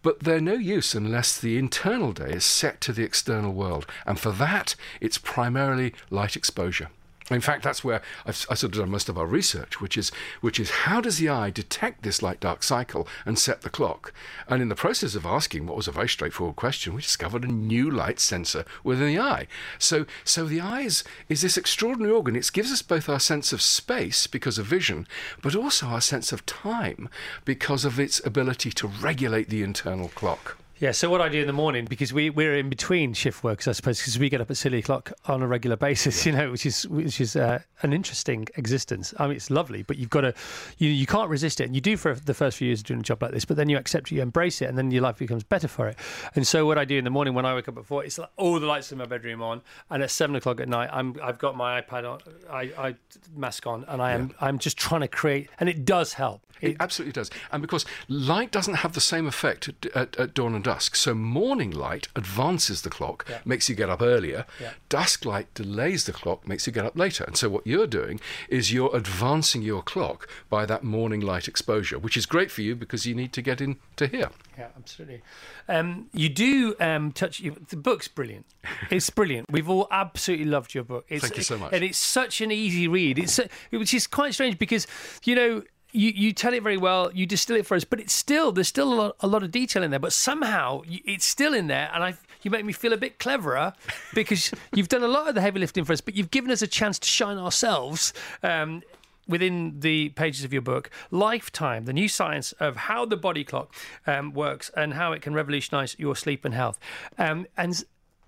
But 0.01 0.21
they're 0.21 0.39
no 0.39 0.53
use 0.53 0.95
unless 0.95 1.37
the 1.37 1.57
internal 1.57 2.13
day 2.13 2.31
is 2.31 2.45
set 2.45 2.79
to 2.81 2.93
the 2.93 3.03
external 3.03 3.53
world. 3.53 3.85
And 4.05 4.17
for 4.17 4.31
that, 4.31 4.75
it's 5.01 5.17
primarily 5.17 5.93
light 6.09 6.37
exposure. 6.37 6.89
In 7.29 7.41
fact, 7.41 7.63
that's 7.63 7.83
where 7.83 8.01
I've, 8.25 8.45
I've 8.49 8.59
sort 8.59 8.73
of 8.73 8.79
done 8.79 8.89
most 8.89 9.09
of 9.09 9.17
our 9.17 9.25
research, 9.25 9.79
which 9.79 9.97
is, 9.97 10.11
which 10.41 10.59
is 10.59 10.71
how 10.71 10.99
does 11.01 11.17
the 11.17 11.29
eye 11.29 11.49
detect 11.49 12.01
this 12.01 12.21
light 12.21 12.39
dark 12.39 12.63
cycle 12.63 13.07
and 13.25 13.37
set 13.37 13.61
the 13.61 13.69
clock? 13.69 14.13
And 14.47 14.61
in 14.61 14.69
the 14.69 14.75
process 14.75 15.15
of 15.15 15.25
asking 15.25 15.67
what 15.67 15.77
was 15.77 15.87
a 15.87 15.91
very 15.91 16.09
straightforward 16.09 16.55
question, 16.55 16.95
we 16.95 17.01
discovered 17.01 17.43
a 17.43 17.47
new 17.47 17.89
light 17.89 18.19
sensor 18.19 18.65
within 18.83 19.07
the 19.07 19.19
eye. 19.19 19.47
So, 19.77 20.05
so 20.23 20.45
the 20.45 20.61
eye 20.61 20.81
is, 20.81 21.03
is 21.27 21.41
this 21.41 21.57
extraordinary 21.57 22.13
organ. 22.13 22.35
It 22.35 22.49
gives 22.51 22.71
us 22.71 22.81
both 22.81 23.07
our 23.07 23.19
sense 23.19 23.53
of 23.53 23.61
space 23.61 24.25
because 24.27 24.57
of 24.57 24.65
vision, 24.65 25.07
but 25.41 25.55
also 25.55 25.87
our 25.87 26.01
sense 26.01 26.31
of 26.31 26.45
time 26.45 27.09
because 27.45 27.85
of 27.85 27.99
its 27.99 28.25
ability 28.25 28.71
to 28.71 28.87
regulate 28.87 29.49
the 29.49 29.63
internal 29.63 30.09
clock. 30.09 30.57
Yeah, 30.79 30.91
so 30.91 31.09
what 31.09 31.19
I 31.19 31.27
do 31.27 31.41
in 31.41 31.47
the 31.47 31.51
morning, 31.51 31.83
because 31.83 32.13
we, 32.13 32.29
we're 32.29 32.55
in 32.55 32.69
between 32.69 33.13
shift 33.13 33.43
works, 33.43 33.67
I 33.67 33.73
suppose, 33.73 33.99
because 33.99 34.17
we 34.17 34.29
get 34.29 34.39
up 34.39 34.49
at 34.49 34.55
silly 34.55 34.77
o'clock 34.77 35.11
on 35.25 35.41
a 35.41 35.47
regular 35.47 35.75
basis, 35.75 36.25
you 36.25 36.31
know, 36.31 36.51
which 36.51 36.65
is 36.65 36.87
which 36.87 37.19
is 37.19 37.35
uh, 37.35 37.59
an 37.81 37.91
interesting 37.91 38.47
existence. 38.55 39.13
I 39.19 39.27
mean, 39.27 39.35
it's 39.35 39.49
lovely, 39.49 39.83
but 39.83 39.97
you've 39.97 40.09
got 40.09 40.21
to, 40.21 40.33
you 40.77 40.87
you 40.87 41.05
can't 41.05 41.29
resist 41.29 41.59
it, 41.59 41.65
and 41.65 41.75
you 41.75 41.81
do 41.81 41.97
for 41.97 42.13
the 42.13 42.33
first 42.33 42.57
few 42.57 42.67
years 42.67 42.79
of 42.79 42.85
doing 42.85 43.01
a 43.01 43.03
job 43.03 43.21
like 43.21 43.31
this, 43.31 43.43
but 43.43 43.57
then 43.57 43.67
you 43.67 43.77
accept 43.77 44.09
it, 44.09 44.15
you 44.15 44.21
embrace 44.21 44.61
it, 44.61 44.69
and 44.69 44.77
then 44.77 44.89
your 44.89 45.01
life 45.01 45.17
becomes 45.17 45.43
better 45.43 45.67
for 45.67 45.89
it. 45.89 45.97
And 46.35 46.47
so 46.47 46.65
what 46.65 46.77
I 46.77 46.85
do 46.85 46.97
in 46.97 47.03
the 47.03 47.09
morning 47.09 47.33
when 47.33 47.45
I 47.45 47.53
wake 47.55 47.67
up 47.67 47.77
at 47.77 47.85
four, 47.85 48.05
it's 48.05 48.17
like 48.17 48.29
all 48.37 48.57
the 48.57 48.65
lights 48.65 48.89
in 48.93 48.99
my 48.99 49.05
bedroom 49.05 49.41
on, 49.41 49.61
and 49.89 50.01
at 50.01 50.11
seven 50.11 50.37
o'clock 50.37 50.61
at 50.61 50.69
night, 50.69 50.89
I'm 50.93 51.17
I've 51.21 51.39
got 51.39 51.57
my 51.57 51.81
iPad 51.81 52.09
on, 52.09 52.19
I, 52.49 52.71
I 52.77 52.95
mask 53.35 53.67
on, 53.67 53.83
and 53.89 54.01
I 54.01 54.13
am 54.13 54.33
I'm 54.39 54.59
just 54.59 54.77
trying 54.77 55.01
to 55.01 55.09
create, 55.09 55.49
and 55.59 55.67
it 55.67 55.83
does 55.83 56.13
help. 56.13 56.41
It 56.61 56.75
absolutely 56.79 57.13
does. 57.13 57.29
And 57.51 57.61
because 57.61 57.85
light 58.09 58.51
doesn't 58.51 58.75
have 58.75 58.91
the 58.91 59.01
same 59.01 59.27
effect 59.27 59.69
at, 59.69 59.85
at, 59.95 60.17
at 60.17 60.33
dawn 60.33 60.55
and 60.55 60.63
dusk. 60.69 60.95
So 60.95 61.15
morning 61.15 61.71
light 61.71 62.07
advances 62.15 62.83
the 62.83 62.91
clock, 62.91 63.25
Yeah. 63.27 63.39
makes 63.43 63.69
you 63.69 63.75
get 63.75 63.89
up 63.89 64.01
earlier. 64.03 64.45
Yeah. 64.61 64.73
Dusk 64.87 65.25
light 65.25 65.51
delays 65.55 66.03
the 66.03 66.13
clock, 66.13 66.47
makes 66.47 66.67
you 66.67 66.73
get 66.73 66.85
up 66.85 66.95
later. 66.95 67.23
And 67.23 67.35
so 67.35 67.49
what 67.49 67.65
you're 67.65 67.87
doing 67.87 68.19
is 68.49 68.71
you're 68.71 68.95
advancing 68.95 69.61
your 69.63 69.81
clock 69.81 70.27
by 70.47 70.67
that 70.67 70.83
morning 70.83 71.21
light 71.21 71.47
exposure, 71.47 71.97
which 71.97 72.15
is 72.15 72.25
great 72.27 72.51
for 72.51 72.61
you 72.61 72.75
because 72.75 73.07
you 73.07 73.15
need 73.15 73.33
to 73.33 73.41
get 73.41 73.61
into 73.61 74.05
here. 74.05 74.29
Yeah, 74.59 74.67
absolutely. 74.77 75.21
Um, 75.67 76.09
you 76.13 76.29
do 76.29 76.75
um, 76.79 77.11
touch 77.13 77.39
you, 77.39 77.55
the 77.69 77.77
book's 77.77 78.07
brilliant. 78.07 78.45
It's 78.91 79.09
brilliant. 79.19 79.51
We've 79.51 79.69
all 79.69 79.87
absolutely 79.89 80.45
loved 80.45 80.75
your 80.75 80.83
book. 80.83 81.05
It's, 81.09 81.23
Thank 81.23 81.37
you 81.37 81.43
so 81.43 81.57
much. 81.57 81.73
And 81.73 81.83
it's 81.83 81.97
such 81.97 82.41
an 82.41 82.51
easy 82.51 82.87
read. 82.87 83.17
It's 83.17 83.39
which 83.71 83.93
is 83.93 84.05
quite 84.05 84.33
strange 84.35 84.59
because 84.59 84.85
you 85.25 85.33
know. 85.35 85.63
You, 85.91 86.11
you 86.15 86.33
tell 86.33 86.53
it 86.53 86.61
very 86.61 86.77
well, 86.77 87.11
you 87.13 87.25
distill 87.25 87.55
it 87.55 87.65
for 87.65 87.75
us, 87.75 87.83
but 87.83 87.99
it's 87.99 88.13
still 88.13 88.51
there's 88.51 88.67
still 88.67 88.93
a 88.93 88.95
lot, 88.95 89.15
a 89.21 89.27
lot 89.27 89.43
of 89.43 89.51
detail 89.51 89.81
in 89.81 89.89
there. 89.89 89.99
But 89.99 90.13
somehow 90.13 90.81
it's 90.87 91.25
still 91.25 91.53
in 91.53 91.67
there, 91.67 91.89
and 91.93 92.03
I 92.03 92.13
you 92.41 92.51
make 92.51 92.65
me 92.65 92.73
feel 92.73 92.93
a 92.93 92.97
bit 92.97 93.19
cleverer 93.19 93.73
because 94.13 94.51
you've 94.73 94.89
done 94.89 95.03
a 95.03 95.07
lot 95.07 95.27
of 95.27 95.35
the 95.35 95.41
heavy 95.41 95.59
lifting 95.59 95.83
for 95.83 95.93
us, 95.93 96.01
but 96.01 96.15
you've 96.15 96.31
given 96.31 96.51
us 96.51 96.61
a 96.61 96.67
chance 96.67 96.99
to 96.99 97.07
shine 97.07 97.37
ourselves 97.37 98.13
um, 98.43 98.81
within 99.27 99.79
the 99.79 100.09
pages 100.09 100.43
of 100.43 100.51
your 100.51 100.61
book, 100.61 100.89
Lifetime, 101.11 101.85
the 101.85 101.93
new 101.93 102.07
science 102.07 102.51
of 102.53 102.75
how 102.75 103.05
the 103.05 103.17
body 103.17 103.43
clock 103.43 103.73
um, 104.07 104.33
works 104.33 104.71
and 104.75 104.93
how 104.93 105.11
it 105.11 105.21
can 105.21 105.33
revolutionize 105.33 105.95
your 105.99 106.15
sleep 106.15 106.45
and 106.45 106.53
health. 106.53 106.79
Um, 107.17 107.45
and 107.57 107.83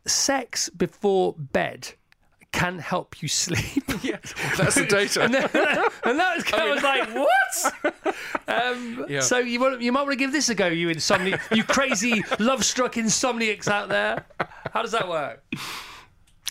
sex 0.05 0.69
before 0.69 1.35
bed 1.37 1.93
can 2.51 2.79
help 2.79 3.21
you 3.21 3.27
sleep. 3.27 3.83
Yes, 4.03 4.33
that's 4.57 4.75
the 4.75 4.85
data. 4.87 5.21
and, 5.21 5.33
then, 5.33 5.43
and 5.53 6.19
that 6.19 6.35
was, 6.37 6.53
I 6.53 6.71
was 6.73 6.81
like, 6.81 7.13
what? 7.13 8.15
Um, 8.47 9.05
Yeah. 9.07 9.19
So 9.19 9.37
you 9.37 9.59
want, 9.59 9.79
you 9.81 9.91
might 9.91 10.01
want 10.01 10.13
to 10.13 10.15
give 10.17 10.31
this 10.31 10.49
a 10.49 10.55
go, 10.55 10.67
you 10.67 10.89
insomni, 10.89 11.35
you 11.51 11.63
crazy 11.63 12.23
love-struck 12.39 12.93
insomniacs 12.93 13.67
out 13.67 13.89
there. 13.89 14.25
How 14.73 14.81
does 14.81 14.91
that 14.93 15.07
work? 15.07 15.43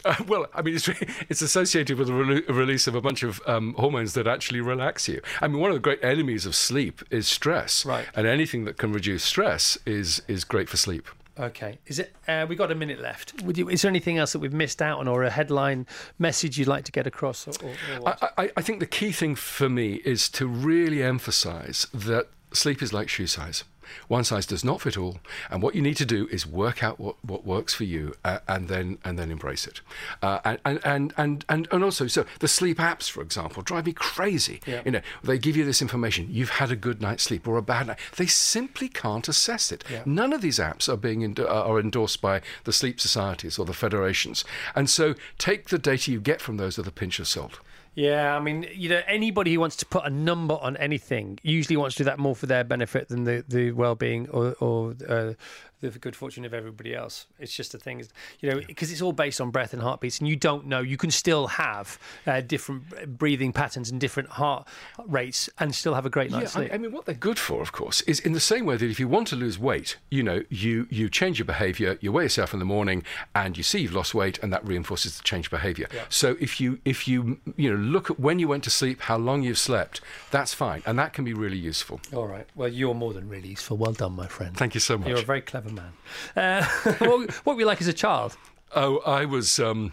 Uh, 0.05 0.15
well, 0.29 0.47
I 0.55 0.63
mean, 0.63 0.77
it's, 0.77 0.89
it's 1.29 1.43
associated 1.43 1.99
with 1.99 2.07
the 2.07 2.15
rele- 2.15 2.49
release 2.49 2.87
of 2.87 2.95
a 2.95 3.01
bunch 3.01 3.23
of 3.25 3.41
um, 3.47 3.75
hormones 3.77 4.15
that 4.15 4.27
actually 4.29 4.61
relax 4.61 5.09
you. 5.09 5.21
I 5.43 5.49
mean, 5.49 5.61
one 5.61 5.71
of 5.71 5.75
the 5.75 5.81
great 5.81 6.03
enemies 6.05 6.47
of 6.47 6.55
sleep 6.55 7.03
is 7.11 7.27
stress. 7.27 7.85
Right. 7.85 8.07
And 8.15 8.27
anything 8.29 8.65
that 8.65 8.79
can 8.79 8.93
reduce 8.93 9.25
stress 9.25 9.77
is, 9.87 10.23
is 10.29 10.45
great 10.45 10.69
for 10.69 10.77
sleep. 10.77 11.09
Okay. 11.40 11.79
Is 11.87 11.98
it? 11.98 12.14
Uh, 12.29 12.46
we 12.48 12.55
got 12.55 12.70
a 12.70 12.74
minute 12.74 13.00
left. 13.00 13.42
Would 13.42 13.57
you? 13.57 13.68
Is 13.68 13.83
there 13.83 13.88
anything 13.88 14.18
else 14.18 14.33
that 14.33 14.40
we've 14.40 14.53
missed 14.53 14.83
out 14.83 14.98
on, 14.98 15.09
or 15.09 15.22
a 15.22 15.31
headline 15.31 15.87
message 16.18 16.59
you'd 16.59 16.68
like 16.68 16.85
to 16.85 16.92
get 16.92 17.07
across? 17.07 17.48
Or, 17.48 17.53
or, 17.66 17.70
or 17.70 18.00
what? 18.03 18.22
I, 18.22 18.44
I, 18.44 18.50
I 18.59 18.62
think 18.62 18.81
the 18.81 18.87
key 18.87 19.11
thing 19.11 19.35
for 19.35 19.68
me 19.68 19.94
is 20.05 20.29
to 20.31 20.46
really 20.46 21.03
emphasize 21.03 21.87
that 21.94 22.29
sleep 22.53 22.83
is 22.83 22.92
like 22.92 23.09
shoe 23.09 23.26
size. 23.26 23.64
One 24.09 24.24
size 24.24 24.46
does 24.46 24.64
not 24.64 24.81
fit 24.81 24.96
all, 24.96 25.20
and 25.50 25.62
what 25.62 25.74
you 25.74 25.83
need 25.83 25.96
to 25.96 26.07
do 26.07 26.29
is 26.29 26.46
work 26.46 26.83
out 26.83 26.98
what, 26.98 27.16
what 27.24 27.44
works 27.44 27.74
for 27.74 27.85
you, 27.85 28.14
uh, 28.24 28.38
and 28.48 28.68
then 28.68 28.98
and 29.05 29.18
then 29.18 29.31
embrace 29.31 29.66
it. 29.66 29.81
Uh, 30.22 30.40
and, 30.44 30.81
and, 30.85 31.12
and 31.16 31.44
and 31.48 31.68
and 31.70 31.85
also, 31.85 32.07
so 32.07 32.24
the 32.40 32.48
sleep 32.48 32.79
apps, 32.79 33.11
for 33.11 33.22
example, 33.22 33.62
drive 33.62 33.87
me 33.87 33.92
crazy. 33.92 34.61
Yeah. 34.66 34.83
You 34.85 34.90
know, 34.92 35.00
they 35.22 35.38
give 35.38 35.57
you 35.57 35.64
this 35.64 35.83
information: 35.83 36.29
you've 36.31 36.50
had 36.50 36.70
a 36.70 36.76
good 36.76 37.00
night's 37.00 37.24
sleep 37.24 37.46
or 37.46 37.57
a 37.57 37.62
bad 37.62 37.88
night. 37.88 37.98
They 38.16 38.26
simply 38.26 38.88
can't 38.88 39.29
assess 39.29 39.72
it. 39.72 39.85
Yeah. 39.90 40.03
None 40.05 40.33
of 40.33 40.40
these 40.40 40.59
apps 40.59 40.88
are 40.88 40.96
being 40.96 41.24
endo- 41.24 41.46
are 41.46 41.81
endorsed 41.81 42.20
by 42.20 42.42
the 42.64 42.72
sleep 42.72 43.00
societies 43.00 43.59
or 43.59 43.64
the 43.64 43.72
federations, 43.72 44.44
and 44.74 44.88
so 44.88 45.14
take 45.38 45.68
the 45.68 45.79
data 45.79 46.11
you 46.11 46.20
get 46.20 46.40
from 46.40 46.57
those 46.57 46.76
with 46.76 46.87
a 46.87 46.92
pinch 46.92 47.18
of 47.18 47.29
salt. 47.29 47.61
Yeah, 47.94 48.37
I 48.37 48.40
mean, 48.40 48.66
you 48.72 48.88
know, 48.88 49.03
anybody 49.07 49.53
who 49.53 49.61
wants 49.61 49.76
to 49.76 49.87
put 49.87 50.05
a 50.05 50.11
number 50.11 50.55
on 50.55 50.76
anything 50.76 51.38
usually 51.42 51.76
wants 51.76 51.96
to 51.96 52.05
do 52.05 52.05
that 52.05 52.18
more 52.18 52.37
for 52.37 52.46
their 52.46 52.62
benefit 52.62 53.09
than 53.09 53.24
the, 53.24 53.44
the 53.48 53.72
well 53.72 53.96
being 53.96 54.29
or, 54.31 54.55
or 54.61 54.94
uh, 55.09 55.33
the 55.81 55.99
good 55.99 56.14
fortune 56.14 56.45
of 56.45 56.53
everybody 56.53 56.95
else. 56.95 57.27
It's 57.38 57.55
just 57.55 57.75
a 57.75 57.79
thing, 57.79 58.05
you 58.40 58.51
know, 58.51 58.61
because 58.66 58.93
it's 58.93 59.03
all 59.03 59.12
based 59.12 59.40
on 59.40 59.51
breath 59.51 59.73
and 59.73 59.83
heartbeats, 59.83 60.19
and 60.19 60.29
you 60.29 60.37
don't 60.37 60.66
know. 60.66 60.81
You 60.81 60.97
can 60.97 61.11
still 61.11 61.47
have 61.49 61.99
uh, 62.27 62.40
different 62.40 63.19
breathing 63.19 63.53
patterns 63.53 63.90
and 63.90 64.01
different 64.01 64.29
heart 64.29 64.69
rates, 65.07 65.49
and 65.59 65.75
still 65.75 65.95
have 65.95 66.07
a 66.07 66.11
great 66.11 66.31
night's 66.31 66.55
yeah, 66.55 66.61
sleep. 66.61 66.73
I, 66.73 66.75
I 66.75 66.79
mean, 66.79 66.93
what 66.93 67.07
they're 67.07 67.14
good 67.14 67.38
for, 67.38 67.62
of 67.62 67.73
course, 67.73 68.03
is 68.03 68.21
in 68.21 68.33
the 68.33 68.40
same 68.40 68.66
way 68.66 68.77
that 68.77 68.90
if 68.90 69.01
you 69.01 69.09
want 69.09 69.29
to 69.29 69.37
lose 69.37 69.59
weight, 69.59 69.97
you 70.11 70.23
know, 70.23 70.43
you 70.49 70.87
you 70.90 71.09
change 71.09 71.38
your 71.38 71.47
behaviour, 71.47 71.99
you 72.01 72.12
weigh 72.12 72.25
yourself 72.25 72.53
in 72.53 72.59
the 72.59 72.64
morning, 72.66 73.03
and 73.35 73.57
you 73.57 73.62
see 73.62 73.81
you've 73.81 73.95
lost 73.95 74.14
weight, 74.14 74.38
and 74.43 74.53
that 74.53 74.66
reinforces 74.66 75.16
the 75.16 75.23
change 75.23 75.51
behaviour. 75.51 75.88
Yeah. 75.95 76.05
So 76.09 76.37
if 76.40 76.61
you 76.61 76.79
if 76.85 77.09
you 77.09 77.40
you 77.57 77.71
know 77.71 77.77
look 77.77 78.11
at 78.11 78.21
when 78.21 78.38
you 78.38 78.49
went 78.49 78.64
to 78.64 78.71
sleep, 78.71 79.03
how 79.03 79.16
long 79.16 79.43
you've 79.43 79.59
slept, 79.59 80.01
that's 80.31 80.53
fine, 80.53 80.83
and 80.87 80.99
that 80.99 81.12
can 81.12 81.25
be 81.25 81.33
really 81.33 81.59
useful. 81.59 82.01
All 82.14 82.27
right. 82.27 82.47
Well, 82.55 82.69
you're 82.69 82.95
more 82.95 83.12
than 83.12 83.29
really 83.29 83.49
useful. 83.49 83.77
Well 83.77 83.93
done, 83.93 84.12
my 84.12 84.27
friend. 84.27 84.57
Thank 84.57 84.75
you 84.75 84.81
so 84.81 84.99
much. 84.99 85.09
You're 85.09 85.19
a 85.19 85.23
very 85.23 85.40
clever 85.40 85.70
man. 85.75 85.93
Uh, 86.37 86.65
what, 86.99 87.31
what 87.45 87.57
were 87.57 87.61
you 87.61 87.67
like 87.67 87.81
as 87.81 87.89
a 87.89 87.93
child? 87.93 88.37
Oh, 88.75 88.99
I 88.99 89.25
was. 89.25 89.59
Um, 89.59 89.93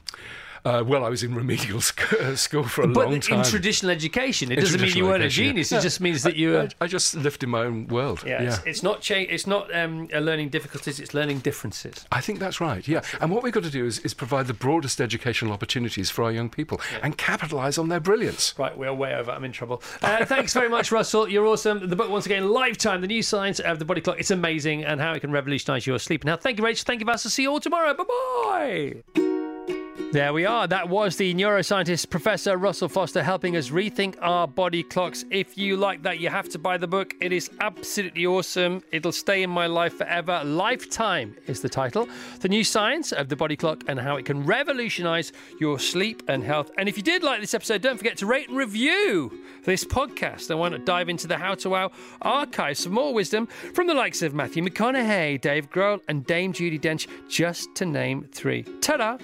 uh, 0.68 0.84
well, 0.84 1.04
I 1.06 1.10
was 1.10 1.24
in 1.24 1.34
remedial 1.34 1.82
sc- 1.90 2.14
uh, 2.14 2.36
school 2.36 2.64
for 2.64 2.82
a 2.84 2.88
but 2.88 3.10
long 3.10 3.20
time. 3.20 3.38
But 3.40 3.46
in 3.48 3.52
traditional 3.52 3.92
education, 3.92 4.52
it 4.52 4.58
In 4.60 4.64
doesn't 4.64 4.82
mean 4.82 4.96
you 4.96 5.06
weren't 5.06 5.24
a 5.24 5.26
education, 5.28 5.44
yeah. 5.46 5.50
genius. 5.52 5.72
It 5.72 5.82
just 5.82 6.02
means 6.02 6.24
that 6.24 6.36
you 6.36 6.52
were. 6.52 6.62
I, 6.82 6.86
I 6.86 6.88
just 6.88 7.16
lived 7.16 7.44
in 7.44 7.50
my 7.50 7.62
own 7.62 7.88
world. 7.88 8.24
yeah, 8.26 8.42
It's, 8.44 8.60
it's 8.66 8.84
not 8.84 9.02
cha- 9.02 9.16
It's 9.36 9.48
not 9.48 9.74
um, 9.76 10.08
learning 10.08 10.50
difficulties. 10.50 11.00
It's 11.00 11.14
learning 11.14 11.40
differences. 11.40 12.06
I 12.12 12.22
think 12.22 12.40
that's 12.40 12.60
right, 12.60 12.86
yeah. 12.88 13.02
And 13.22 13.32
what 13.32 13.44
we've 13.44 13.54
got 13.54 13.64
to 13.64 13.70
do 13.70 13.86
is, 13.86 14.00
is 14.00 14.14
provide 14.14 14.48
the 14.48 14.54
broadest 14.54 15.00
educational 15.02 15.54
opportunities 15.54 16.10
for 16.10 16.24
our 16.26 16.32
young 16.32 16.50
people 16.50 16.82
and 17.04 17.18
capitalise 17.18 17.78
on 17.78 17.88
their 17.90 18.00
brilliance. 18.00 18.54
Right, 18.58 18.78
we're 18.78 18.94
way 18.94 19.14
over. 19.16 19.32
I'm 19.32 19.44
in 19.44 19.52
trouble. 19.52 19.82
Uh, 20.02 20.26
thanks 20.26 20.54
very 20.54 20.70
much, 20.70 20.92
Russell. 20.98 21.28
You're 21.30 21.46
awesome. 21.48 21.88
The 21.90 21.96
book, 21.96 22.10
once 22.10 22.26
again, 22.26 22.50
Lifetime, 22.50 23.02
The 23.02 23.08
New 23.08 23.22
Science 23.24 23.60
of 23.60 23.80
the 23.80 23.86
Body 23.86 24.02
Clock. 24.02 24.20
It's 24.20 24.32
amazing 24.32 24.84
and 24.86 25.00
how 25.00 25.14
it 25.14 25.20
can 25.22 25.32
revolutionise 25.32 25.86
your 25.88 26.00
sleep 26.00 26.24
health. 26.26 26.42
Thank 26.42 26.58
you, 26.60 26.66
Rachel. 26.66 26.84
Thank 26.86 27.00
you, 27.00 27.06
Vas. 27.06 27.26
I'll 27.26 27.30
see 27.32 27.44
you 27.44 27.52
all 27.52 27.60
tomorrow. 27.60 27.94
Bye 27.94 28.04
bye. 29.14 29.27
There 30.14 30.32
we 30.32 30.46
are. 30.46 30.68
That 30.68 30.88
was 30.88 31.18
the 31.18 31.34
neuroscientist 31.36 32.10
Professor 32.10 32.56
Russell 32.56 32.88
Foster 32.88 33.22
helping 33.22 33.58
us 33.58 33.72
rethink 33.72 34.16
our 34.22 34.48
body 34.48 34.82
clocks. 34.82 35.26
If 35.30 35.58
you 35.58 35.76
like 35.76 36.02
that, 36.04 36.20
you 36.20 36.30
have 36.30 36.48
to 36.50 36.58
buy 36.58 36.78
the 36.78 36.88
book. 36.88 37.14
It 37.20 37.34
is 37.34 37.52
absolutely 37.60 38.26
awesome. 38.26 38.82
It'll 38.94 39.12
stay 39.12 39.44
in 39.44 39.50
my 39.50 39.68
life 39.68 39.98
forever. 39.98 40.42
Lifetime 40.46 41.36
is 41.46 41.62
the 41.62 41.68
title. 41.68 42.08
The 42.40 42.48
new 42.48 42.64
science 42.64 43.12
of 43.12 43.28
the 43.28 43.36
body 43.36 43.58
clock 43.58 43.84
and 43.90 44.00
how 44.00 44.16
it 44.16 44.26
can 44.26 44.46
revolutionize 44.46 45.34
your 45.60 45.78
sleep 45.78 46.24
and 46.30 46.42
health. 46.42 46.72
And 46.78 46.88
if 46.88 46.96
you 46.96 47.04
did 47.04 47.22
like 47.22 47.42
this 47.42 47.54
episode, 47.54 47.82
don't 47.82 47.98
forget 47.98 48.16
to 48.20 48.26
rate 48.26 48.48
and 48.48 48.58
review 48.58 49.38
this 49.66 49.84
podcast. 49.84 50.50
I 50.50 50.56
want 50.56 50.74
to 50.74 50.80
dive 50.80 51.10
into 51.10 51.28
the 51.28 51.38
How 51.38 51.54
to 51.56 51.70
Wow 51.70 51.92
archives 52.22 52.86
for 52.86 52.92
more 52.92 53.14
wisdom 53.14 53.46
from 53.46 53.88
the 53.88 53.94
likes 53.94 54.22
of 54.22 54.34
Matthew 54.34 54.64
McConaughey, 54.64 55.42
Dave 55.42 55.70
Grohl, 55.70 56.00
and 56.08 56.26
Dame 56.26 56.54
Judi 56.54 56.80
Dench, 56.80 57.08
just 57.30 57.76
to 57.76 57.86
name 57.86 58.26
three. 58.32 58.64
Ta 58.80 58.96
da! 58.96 59.18